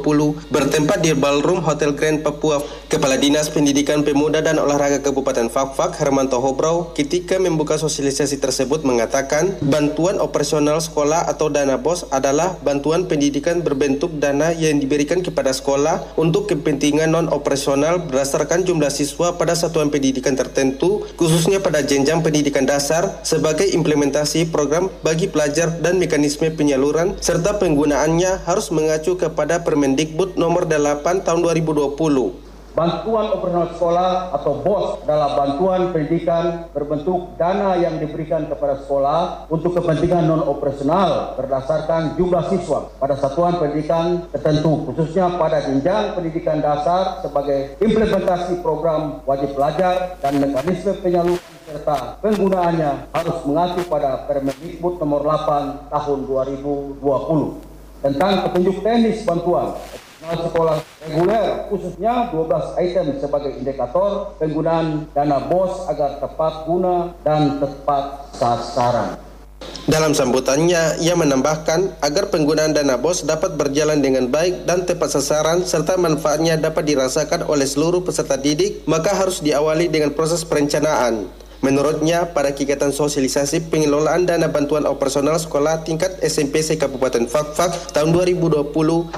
bertempat 0.56 1.04
di 1.04 1.12
Ballroom 1.12 1.68
Hotel 1.68 1.92
Grand 2.00 2.24
Papua. 2.24 2.64
Kepala 2.88 3.20
Dinas 3.20 3.52
Pendidikan 3.52 4.08
Pemuda 4.08 4.40
dan 4.40 4.56
Olahraga 4.56 5.04
Kabupaten 5.04 5.52
Fakfak, 5.52 6.00
Hermanto 6.00 6.40
Hobrau, 6.40 6.96
ketika 6.96 7.36
membuka 7.44 7.76
sosialisasi 7.76 8.40
tersebut 8.40 8.88
mengatakan 8.88 9.60
bantuan 9.60 10.24
operasional 10.24 10.80
sekolah 10.80 11.28
atau 11.28 11.52
dana 11.52 11.76
BOS 11.76 12.05
adalah 12.14 12.54
bantuan 12.62 13.10
pendidikan 13.10 13.66
berbentuk 13.66 14.14
dana 14.22 14.54
yang 14.54 14.78
diberikan 14.78 15.26
kepada 15.26 15.50
sekolah 15.50 16.16
untuk 16.20 16.46
kepentingan 16.46 17.10
non-operasional 17.10 18.06
berdasarkan 18.06 18.62
jumlah 18.62 18.94
siswa 18.94 19.34
pada 19.34 19.58
satuan 19.58 19.90
pendidikan 19.90 20.38
tertentu, 20.38 21.08
khususnya 21.18 21.58
pada 21.58 21.82
jenjang 21.82 22.22
pendidikan 22.22 22.70
dasar, 22.70 23.10
sebagai 23.26 23.66
implementasi 23.66 24.54
program 24.54 24.94
bagi 25.02 25.26
pelajar 25.26 25.74
dan 25.82 25.98
mekanisme 25.98 26.48
penyaluran, 26.54 27.18
serta 27.18 27.58
penggunaannya 27.58 28.46
harus 28.46 28.70
mengacu 28.70 29.18
kepada 29.18 29.66
Permendikbud 29.66 30.38
nomor 30.38 30.70
8 30.70 31.26
tahun 31.26 31.40
2020. 31.42 32.45
Bantuan 32.76 33.32
operasional 33.32 33.72
sekolah 33.72 34.36
atau 34.36 34.60
BOS 34.60 35.08
adalah 35.08 35.32
bantuan 35.40 35.96
pendidikan 35.96 36.68
berbentuk 36.76 37.40
dana 37.40 37.80
yang 37.80 38.04
diberikan 38.04 38.52
kepada 38.52 38.84
sekolah 38.84 39.48
untuk 39.48 39.80
kepentingan 39.80 40.28
non-operasional 40.28 41.40
berdasarkan 41.40 42.20
jumlah 42.20 42.44
siswa 42.52 42.92
pada 43.00 43.16
satuan 43.16 43.56
pendidikan 43.64 44.28
tertentu, 44.28 44.92
khususnya 44.92 45.40
pada 45.40 45.64
jenjang 45.64 46.20
pendidikan 46.20 46.60
dasar 46.60 47.24
sebagai 47.24 47.80
implementasi 47.80 48.60
program 48.60 49.24
wajib 49.24 49.56
belajar 49.56 50.20
dan 50.20 50.36
mekanisme 50.44 51.00
penyaluran 51.00 51.56
serta 51.64 52.20
penggunaannya 52.20 53.08
harus 53.16 53.38
mengacu 53.48 53.88
pada 53.88 54.28
Permendikbud 54.28 55.00
nomor 55.00 55.24
8 55.24 55.96
tahun 55.96 56.20
2020 56.28 57.00
tentang 58.04 58.34
petunjuk 58.52 58.84
teknis 58.84 59.24
bantuan 59.24 59.80
sekolah 60.34 60.78
reguler 61.06 61.70
khususnya 61.70 62.34
12 62.34 62.82
item 62.82 63.06
sebagai 63.22 63.52
indikator 63.62 64.34
penggunaan 64.42 65.06
dana 65.14 65.38
BOS 65.46 65.86
agar 65.94 66.18
tepat 66.18 66.54
guna 66.66 67.14
dan 67.22 67.62
tepat 67.62 68.34
sasaran. 68.34 69.22
Dalam 69.86 70.18
sambutannya, 70.18 70.98
ia 70.98 71.14
menambahkan 71.14 72.02
agar 72.02 72.34
penggunaan 72.34 72.74
dana 72.74 72.98
BOS 72.98 73.30
dapat 73.30 73.54
berjalan 73.54 74.02
dengan 74.02 74.26
baik 74.26 74.66
dan 74.66 74.82
tepat 74.82 75.14
sasaran 75.14 75.62
serta 75.62 75.94
manfaatnya 76.02 76.58
dapat 76.58 76.90
dirasakan 76.90 77.46
oleh 77.46 77.70
seluruh 77.70 78.02
peserta 78.02 78.34
didik, 78.34 78.82
maka 78.90 79.14
harus 79.14 79.46
diawali 79.46 79.86
dengan 79.86 80.10
proses 80.18 80.42
perencanaan. 80.42 81.30
Menurutnya, 81.64 82.32
pada 82.34 82.52
kegiatan 82.52 82.92
sosialisasi 82.92 83.72
pengelolaan 83.72 84.28
dana 84.28 84.52
bantuan 84.52 84.84
operasional 84.90 85.40
sekolah 85.40 85.86
tingkat 85.88 86.20
SMP 86.24 86.60
se 86.60 86.76
Kabupaten 86.76 87.30
Fakfak 87.30 87.96
tahun 87.96 88.12
2020, 88.12 88.72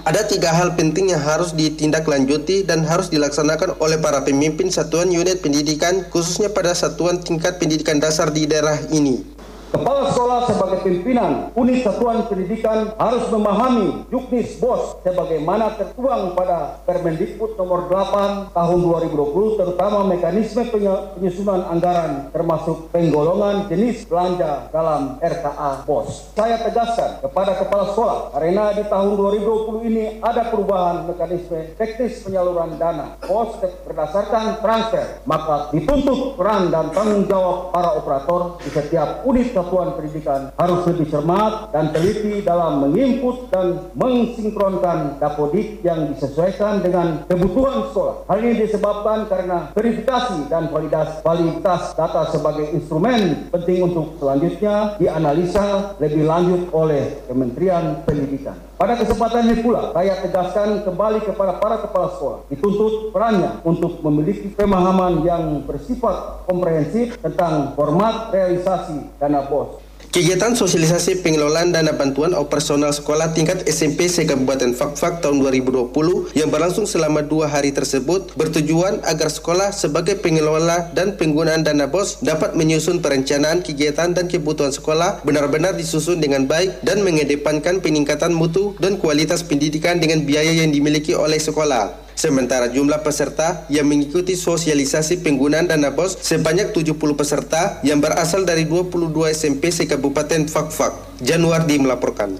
ada 0.05 0.21
tiga 0.25 0.53
hal 0.53 0.75
penting 0.75 1.15
yang 1.15 1.23
harus 1.23 1.55
ditindaklanjuti 1.55 2.67
dan 2.67 2.85
harus 2.85 3.09
dilaksanakan 3.09 3.79
oleh 3.81 3.97
para 3.97 4.21
pemimpin 4.21 4.67
satuan 4.69 5.09
unit 5.09 5.39
pendidikan, 5.39 6.05
khususnya 6.11 6.51
pada 6.51 6.75
satuan 6.75 7.21
tingkat 7.23 7.57
pendidikan 7.57 7.97
dasar 7.97 8.29
di 8.33 8.45
daerah 8.45 8.77
ini. 8.89 9.36
Kepala 9.67 10.07
sekolah 10.07 10.47
sebagai 10.47 10.79
pimpinan 10.79 11.51
unit 11.51 11.83
satuan 11.83 12.23
pendidikan 12.31 12.95
harus 12.95 13.27
memahami 13.27 14.07
juknis 14.07 14.55
BOS 14.63 15.03
sebagaimana 15.03 15.75
tertuang 15.75 16.31
pada 16.39 16.79
Permendikbud 16.87 17.59
nomor 17.59 17.91
8 17.91 18.55
tahun 18.55 18.79
2020 19.11 19.59
terutama 19.59 20.07
mekanisme 20.07 20.63
penyusunan 20.71 21.67
anggaran 21.67 22.31
termasuk 22.31 22.87
penggolongan 22.95 23.67
jenis 23.67 24.07
belanja 24.07 24.71
dalam 24.71 25.19
RKA 25.19 25.83
BOS. 25.83 26.31
Saya 26.31 26.63
tegaskan 26.63 27.27
kepada 27.27 27.59
kepala 27.59 27.91
sekolah 27.91 28.17
karena 28.39 28.71
di 28.71 28.87
tahun 28.87 29.19
2020 29.19 29.89
ini 29.91 30.05
ada 30.23 30.47
perubahan 30.47 31.11
mekanisme 31.11 31.75
teknis 31.75 32.23
penyaluran 32.23 32.79
dana 32.79 33.19
BOS 33.19 33.83
berdasarkan 33.83 34.63
transfer 34.63 35.19
maka 35.27 35.75
dituntut 35.75 36.39
peran 36.39 36.71
dan 36.71 36.87
tanggung 36.95 37.27
jawab 37.27 37.75
para 37.75 37.99
operator 37.99 38.55
di 38.63 38.71
setiap 38.71 39.27
unit 39.27 39.57
satuan 39.67 39.99
pendidikan 39.99 40.55
harus 40.55 40.87
lebih 40.87 41.11
cermat 41.11 41.75
dan 41.75 41.91
teliti 41.91 42.39
dalam 42.39 42.87
menginput 42.87 43.51
dan 43.51 43.91
mensinkronkan 43.99 45.19
dapodik 45.19 45.83
yang 45.83 46.07
disesuaikan 46.15 46.79
dengan 46.79 47.27
kebutuhan 47.27 47.91
sekolah. 47.91 48.23
Hal 48.31 48.39
ini 48.39 48.63
disebabkan 48.63 49.27
karena 49.27 49.75
verifikasi 49.75 50.47
dan 50.47 50.71
validas, 50.71 51.19
validitas 51.19 51.91
data 51.99 52.31
sebagai 52.31 52.71
instrumen 52.71 53.51
penting 53.51 53.91
untuk 53.91 54.15
selanjutnya 54.23 54.95
dianalisa 54.95 55.99
lebih 55.99 56.23
lanjut 56.23 56.71
oleh 56.71 57.27
Kementerian 57.27 58.07
Pendidikan. 58.07 58.66
Pada 58.77 58.93
kesempatan 58.93 59.49
ini 59.49 59.65
pula, 59.65 59.89
saya 59.89 60.21
tegaskan 60.21 60.85
kembali 60.85 61.25
kepada 61.25 61.57
para 61.57 61.81
kepala 61.81 62.13
sekolah, 62.13 62.45
dituntut 62.45 63.09
perannya 63.09 63.57
untuk 63.65 64.05
memiliki 64.05 64.53
pemahaman 64.53 65.25
yang 65.25 65.65
bersifat 65.65 66.45
komprehensif 66.45 67.17
tentang 67.17 67.73
format 67.73 68.29
realisasi 68.29 69.17
dana 69.17 69.49
BOS. 69.49 69.86
Kegiatan 70.17 70.57
sosialisasi 70.57 71.21
pengelolaan 71.21 71.69
dana 71.69 71.93
bantuan 71.93 72.33
operasional 72.33 72.89
sekolah 72.89 73.37
tingkat 73.37 73.69
SMP 73.69 74.09
se-Kabupaten 74.09 74.73
Fakfak 74.73 75.21
tahun 75.21 75.45
2020 75.45 76.33
yang 76.33 76.49
berlangsung 76.49 76.89
selama 76.89 77.21
dua 77.21 77.45
hari 77.45 77.69
tersebut 77.69 78.33
bertujuan 78.33 78.97
agar 79.05 79.29
sekolah 79.29 79.69
sebagai 79.69 80.17
pengelola 80.17 80.89
dan 80.97 81.13
penggunaan 81.21 81.61
dana 81.61 81.85
BOS 81.85 82.25
dapat 82.25 82.57
menyusun 82.57 82.97
perencanaan 82.97 83.61
kegiatan 83.61 84.17
dan 84.17 84.25
kebutuhan 84.25 84.73
sekolah 84.73 85.21
benar-benar 85.21 85.77
disusun 85.77 86.17
dengan 86.17 86.49
baik 86.49 86.81
dan 86.81 87.05
mengedepankan 87.05 87.77
peningkatan 87.77 88.33
mutu 88.33 88.73
dan 88.81 88.97
kualitas 88.97 89.45
pendidikan 89.45 90.01
dengan 90.01 90.25
biaya 90.25 90.49
yang 90.49 90.73
dimiliki 90.73 91.13
oleh 91.13 91.37
sekolah. 91.37 92.06
Sementara 92.17 92.65
jumlah 92.65 93.05
peserta 93.05 93.69
yang 93.69 93.85
mengikuti 93.85 94.33
sosialisasi 94.33 95.21
penggunaan 95.21 95.69
dana 95.69 95.93
BOS 95.93 96.17
sebanyak 96.25 96.73
70 96.73 96.97
peserta 97.13 97.77
yang 97.85 98.01
berasal 98.01 98.41
dari 98.41 98.65
22 98.65 99.13
SMP 99.37 99.69
se-Kabupaten 99.69 100.49
Fakfak. 100.49 101.21
Januardi 101.21 101.77
melaporkan. 101.77 102.33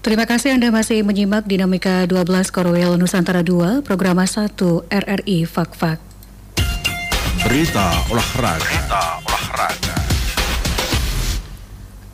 Terima 0.00 0.24
kasih 0.24 0.56
Anda 0.56 0.72
masih 0.72 1.04
menyimak 1.04 1.44
Dinamika 1.44 2.08
12 2.08 2.48
Korwil 2.48 2.96
Nusantara 2.96 3.44
2, 3.44 3.84
Program 3.84 4.16
1 4.16 4.56
RRI 4.88 5.44
Fakfak. 5.44 6.00
Berita 7.44 7.92
olahraga. 8.08 8.64
Berita 8.64 9.21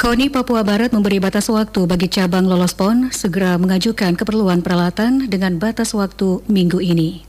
KONI 0.08 0.32
Papua 0.32 0.64
Barat 0.64 0.88
memberi 0.96 1.20
batas 1.20 1.52
waktu 1.52 1.84
bagi 1.84 2.08
cabang 2.08 2.48
lolos 2.48 2.72
PON 2.72 3.12
segera 3.12 3.60
mengajukan 3.60 4.16
keperluan 4.16 4.64
peralatan 4.64 5.28
dengan 5.28 5.60
batas 5.60 5.92
waktu 5.92 6.40
minggu 6.48 6.80
ini. 6.80 7.27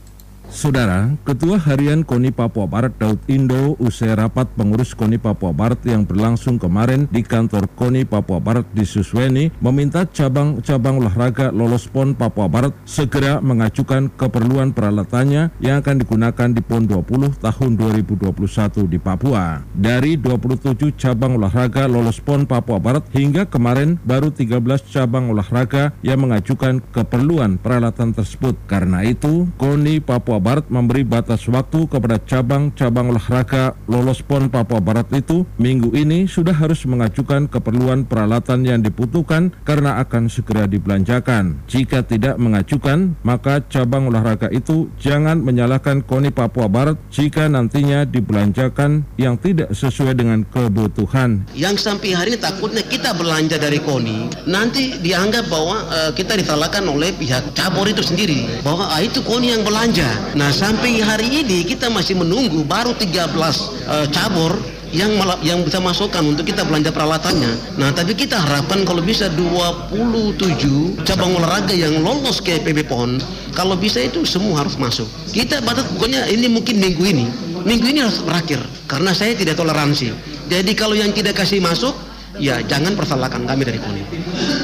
Saudara, 0.50 1.14
Ketua 1.30 1.62
Harian 1.62 2.02
KONI 2.02 2.34
Papua 2.34 2.66
Barat 2.66 2.98
Daud 2.98 3.22
Indo 3.30 3.78
usai 3.78 4.18
rapat 4.18 4.50
pengurus 4.58 4.98
KONI 4.98 5.22
Papua 5.22 5.54
Barat 5.54 5.78
yang 5.86 6.10
berlangsung 6.10 6.58
kemarin 6.58 7.06
di 7.14 7.22
kantor 7.22 7.70
KONI 7.78 8.10
Papua 8.10 8.42
Barat 8.42 8.66
di 8.74 8.82
Susweni 8.82 9.54
meminta 9.62 10.10
cabang-cabang 10.10 11.06
olahraga 11.06 11.54
lolos 11.54 11.86
PON 11.86 12.18
Papua 12.18 12.50
Barat 12.50 12.74
segera 12.82 13.38
mengajukan 13.46 14.10
keperluan 14.18 14.74
peralatannya 14.74 15.54
yang 15.62 15.86
akan 15.86 16.02
digunakan 16.02 16.50
di 16.50 16.66
PON 16.66 16.90
20 16.90 17.46
tahun 17.46 17.70
2021 17.78 18.90
di 18.90 18.98
Papua. 18.98 19.62
Dari 19.78 20.18
27 20.18 20.98
cabang 20.98 21.38
olahraga 21.38 21.86
lolos 21.86 22.18
PON 22.26 22.50
Papua 22.50 22.82
Barat 22.82 23.06
hingga 23.14 23.46
kemarin 23.46 24.02
baru 24.02 24.34
13 24.34 24.66
cabang 24.90 25.30
olahraga 25.30 25.94
yang 26.02 26.26
mengajukan 26.26 26.82
keperluan 26.90 27.62
peralatan 27.62 28.18
tersebut. 28.18 28.58
Karena 28.66 29.06
itu, 29.06 29.46
KONI 29.62 30.02
Papua 30.02 30.39
Barat 30.40 30.66
memberi 30.72 31.04
batas 31.04 31.46
waktu 31.46 31.86
kepada 31.86 32.18
cabang-cabang 32.24 33.14
olahraga 33.14 33.76
lolos 33.86 34.24
PON 34.24 34.48
Papua 34.48 34.82
Barat 34.82 35.08
itu 35.14 35.46
minggu 35.60 35.94
ini 35.94 36.26
sudah 36.26 36.56
harus 36.56 36.88
mengajukan 36.88 37.52
keperluan 37.52 38.08
peralatan 38.08 38.64
yang 38.64 38.80
dibutuhkan 38.80 39.52
karena 39.68 40.00
akan 40.02 40.32
segera 40.32 40.66
dibelanjakan. 40.66 41.60
Jika 41.68 42.02
tidak 42.08 42.40
mengajukan, 42.40 43.20
maka 43.22 43.62
cabang 43.68 44.08
olahraga 44.08 44.48
itu 44.50 44.88
jangan 44.98 45.44
menyalahkan 45.44 46.02
KONI 46.04 46.32
Papua 46.32 46.72
Barat 46.72 46.98
jika 47.12 47.46
nantinya 47.52 48.08
dibelanjakan 48.08 49.04
yang 49.20 49.36
tidak 49.38 49.76
sesuai 49.76 50.16
dengan 50.16 50.48
kebutuhan. 50.48 51.46
Yang 51.54 51.86
sampai 51.86 52.16
hari 52.16 52.30
ini 52.34 52.40
takutnya 52.40 52.84
kita 52.86 53.12
belanja 53.14 53.60
dari 53.60 53.84
KONI, 53.84 54.48
nanti 54.48 54.98
dianggap 55.04 55.52
bahwa 55.52 55.84
uh, 55.90 56.12
kita 56.16 56.40
disalahkan 56.40 56.86
oleh 56.88 57.12
pihak 57.14 57.52
cabur 57.58 57.90
itu 57.90 58.02
sendiri 58.06 58.62
bahwa 58.64 58.88
ah, 58.88 59.02
itu 59.04 59.20
KONI 59.26 59.48
yang 59.60 59.64
belanja. 59.66 60.08
Nah 60.38 60.54
sampai 60.54 61.02
hari 61.02 61.42
ini 61.46 61.66
kita 61.66 61.90
masih 61.90 62.20
menunggu 62.20 62.62
baru 62.66 62.94
13 62.94 63.06
uh, 63.10 63.50
eh, 63.50 64.08
cabur 64.14 64.54
yang 64.90 65.14
yang 65.46 65.62
bisa 65.62 65.78
masukkan 65.78 66.22
untuk 66.26 66.50
kita 66.50 66.66
belanja 66.66 66.90
peralatannya. 66.90 67.78
Nah, 67.78 67.94
tapi 67.94 68.18
kita 68.18 68.42
harapkan 68.42 68.82
kalau 68.86 69.06
bisa 69.06 69.30
27 69.30 69.94
cabang 71.06 71.38
olahraga 71.38 71.74
yang 71.74 72.02
lolos 72.02 72.42
ke 72.42 72.58
PB 72.58 72.90
PON, 72.90 73.22
kalau 73.54 73.78
bisa 73.78 74.02
itu 74.02 74.26
semua 74.26 74.66
harus 74.66 74.82
masuk. 74.82 75.06
Kita 75.30 75.62
batas 75.62 75.86
pokoknya 75.94 76.26
ini 76.34 76.50
mungkin 76.50 76.82
minggu 76.82 77.04
ini. 77.06 77.26
Minggu 77.60 77.86
ini 77.92 78.00
harus 78.02 78.24
berakhir 78.24 78.64
karena 78.90 79.14
saya 79.14 79.36
tidak 79.38 79.60
toleransi. 79.60 80.16
Jadi 80.50 80.72
kalau 80.74 80.98
yang 80.98 81.14
tidak 81.14 81.38
kasih 81.38 81.62
masuk 81.62 81.94
ya 82.40 82.64
jangan 82.64 82.96
persalahkan 82.96 83.44
kami 83.44 83.68
dari 83.68 83.78
KONI. 83.78 84.04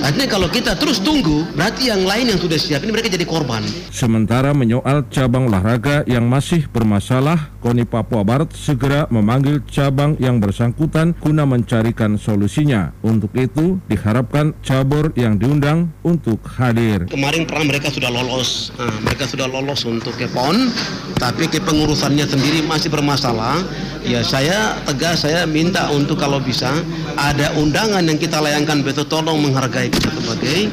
Artinya 0.02 0.28
kalau 0.32 0.48
kita 0.48 0.74
terus 0.80 1.04
tunggu, 1.04 1.44
berarti 1.54 1.92
yang 1.92 2.08
lain 2.08 2.32
yang 2.32 2.40
sudah 2.40 2.56
siap 2.56 2.82
ini 2.88 2.96
mereka 2.96 3.12
jadi 3.12 3.28
korban. 3.28 3.62
Sementara 3.92 4.56
menyoal 4.56 5.06
cabang 5.12 5.52
olahraga 5.52 6.08
yang 6.08 6.26
masih 6.26 6.66
bermasalah, 6.72 7.52
KONI 7.60 7.84
Papua 7.84 8.24
Barat 8.24 8.56
segera 8.56 9.10
memanggil 9.12 9.62
cabang 9.68 10.16
yang 10.22 10.40
bersangkutan 10.40 11.18
guna 11.20 11.44
mencarikan 11.44 12.16
solusinya. 12.16 12.96
Untuk 13.04 13.36
itu 13.36 13.82
diharapkan 13.92 14.56
cabur 14.64 15.12
yang 15.20 15.36
diundang 15.36 15.92
untuk 16.06 16.40
hadir. 16.56 17.12
Kemarin 17.12 17.44
pernah 17.44 17.66
mereka 17.76 17.92
sudah 17.92 18.10
lolos, 18.14 18.72
nah, 18.80 18.96
mereka 19.04 19.28
sudah 19.28 19.50
lolos 19.50 19.84
untuk 19.84 20.16
ke 20.16 20.30
PON, 20.32 20.72
tapi 21.20 21.52
kepengurusannya 21.52 22.26
sendiri 22.30 22.64
masih 22.64 22.88
bermasalah. 22.94 23.60
Ya 24.06 24.22
saya 24.22 24.78
tegas, 24.86 25.26
saya 25.26 25.50
minta 25.50 25.90
untuk 25.90 26.22
kalau 26.22 26.38
bisa 26.38 26.70
ada 27.18 27.58
undangan 27.66 28.06
yang 28.06 28.22
kita 28.22 28.38
layangkan 28.38 28.86
betul 28.86 29.10
tolong 29.10 29.42
menghargai 29.42 29.90
kita 29.90 30.14
sebagai 30.14 30.70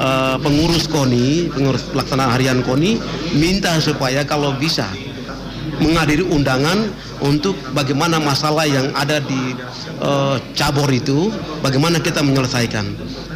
uh, 0.00 0.40
pengurus 0.40 0.88
KONI, 0.88 1.52
pengurus 1.52 1.84
pelaksanaan 1.92 2.32
harian 2.32 2.64
KONI, 2.64 2.96
minta 3.36 3.76
supaya 3.76 4.24
kalau 4.24 4.56
bisa 4.56 4.88
menghadiri 5.84 6.24
undangan 6.24 6.88
untuk 7.20 7.52
bagaimana 7.76 8.16
masalah 8.16 8.64
yang 8.64 8.88
ada 8.96 9.20
di 9.20 9.52
uh, 10.00 10.40
cabur 10.56 10.88
itu, 10.88 11.28
bagaimana 11.60 12.00
kita 12.00 12.24
menyelesaikan. 12.24 12.88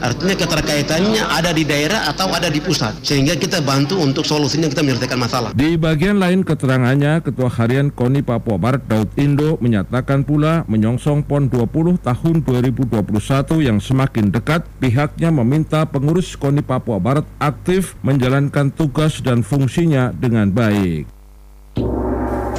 Artinya 0.04 0.36
keterkaitannya 0.36 1.22
ada 1.32 1.48
di 1.56 1.64
daerah 1.64 2.04
atau 2.12 2.28
ada 2.28 2.52
di 2.52 2.60
pusat, 2.60 2.92
sehingga 3.00 3.40
kita 3.40 3.64
bantu 3.64 3.96
untuk 4.04 4.28
solusinya 4.28 4.68
kita 4.68 4.84
menyelesaikan 4.84 5.16
masalah. 5.16 5.50
Di 5.56 5.80
bagian 5.80 6.20
lain 6.20 6.44
keterangannya, 6.44 7.24
Ketua 7.24 7.48
Harian 7.48 7.88
KONI 7.88 8.20
Papua 8.20 8.60
Barat 8.60 8.84
Daud 8.84 9.08
Indo 9.16 9.56
menyatakan 9.64 10.20
pula 10.28 10.68
menyongsong 10.68 11.24
PON 11.24 11.48
20 11.48 12.04
tahun 12.04 12.36
2021 12.44 13.64
yang 13.64 13.80
semakin 13.80 14.28
dekat, 14.28 14.68
pihaknya 14.76 15.32
meminta 15.32 15.88
pengurus 15.88 16.36
KONI 16.36 16.60
Papua 16.60 17.00
Barat 17.00 17.24
aktif 17.40 17.96
menjalankan 18.04 18.76
tugas 18.76 19.24
dan 19.24 19.40
fungsinya 19.40 20.12
dengan 20.12 20.52
baik. 20.52 21.08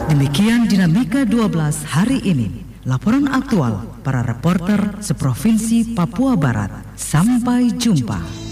Demikian 0.09 0.65
dinamika 0.65 1.21
12 1.29 1.85
hari 1.93 2.25
ini. 2.25 2.64
Laporan 2.85 3.25
aktual 3.33 3.97
para 4.05 4.21
reporter 4.21 5.01
seprovinsi 5.01 5.97
Papua 5.97 6.37
Barat. 6.37 6.69
Sampai 6.93 7.73
jumpa. 7.81 8.44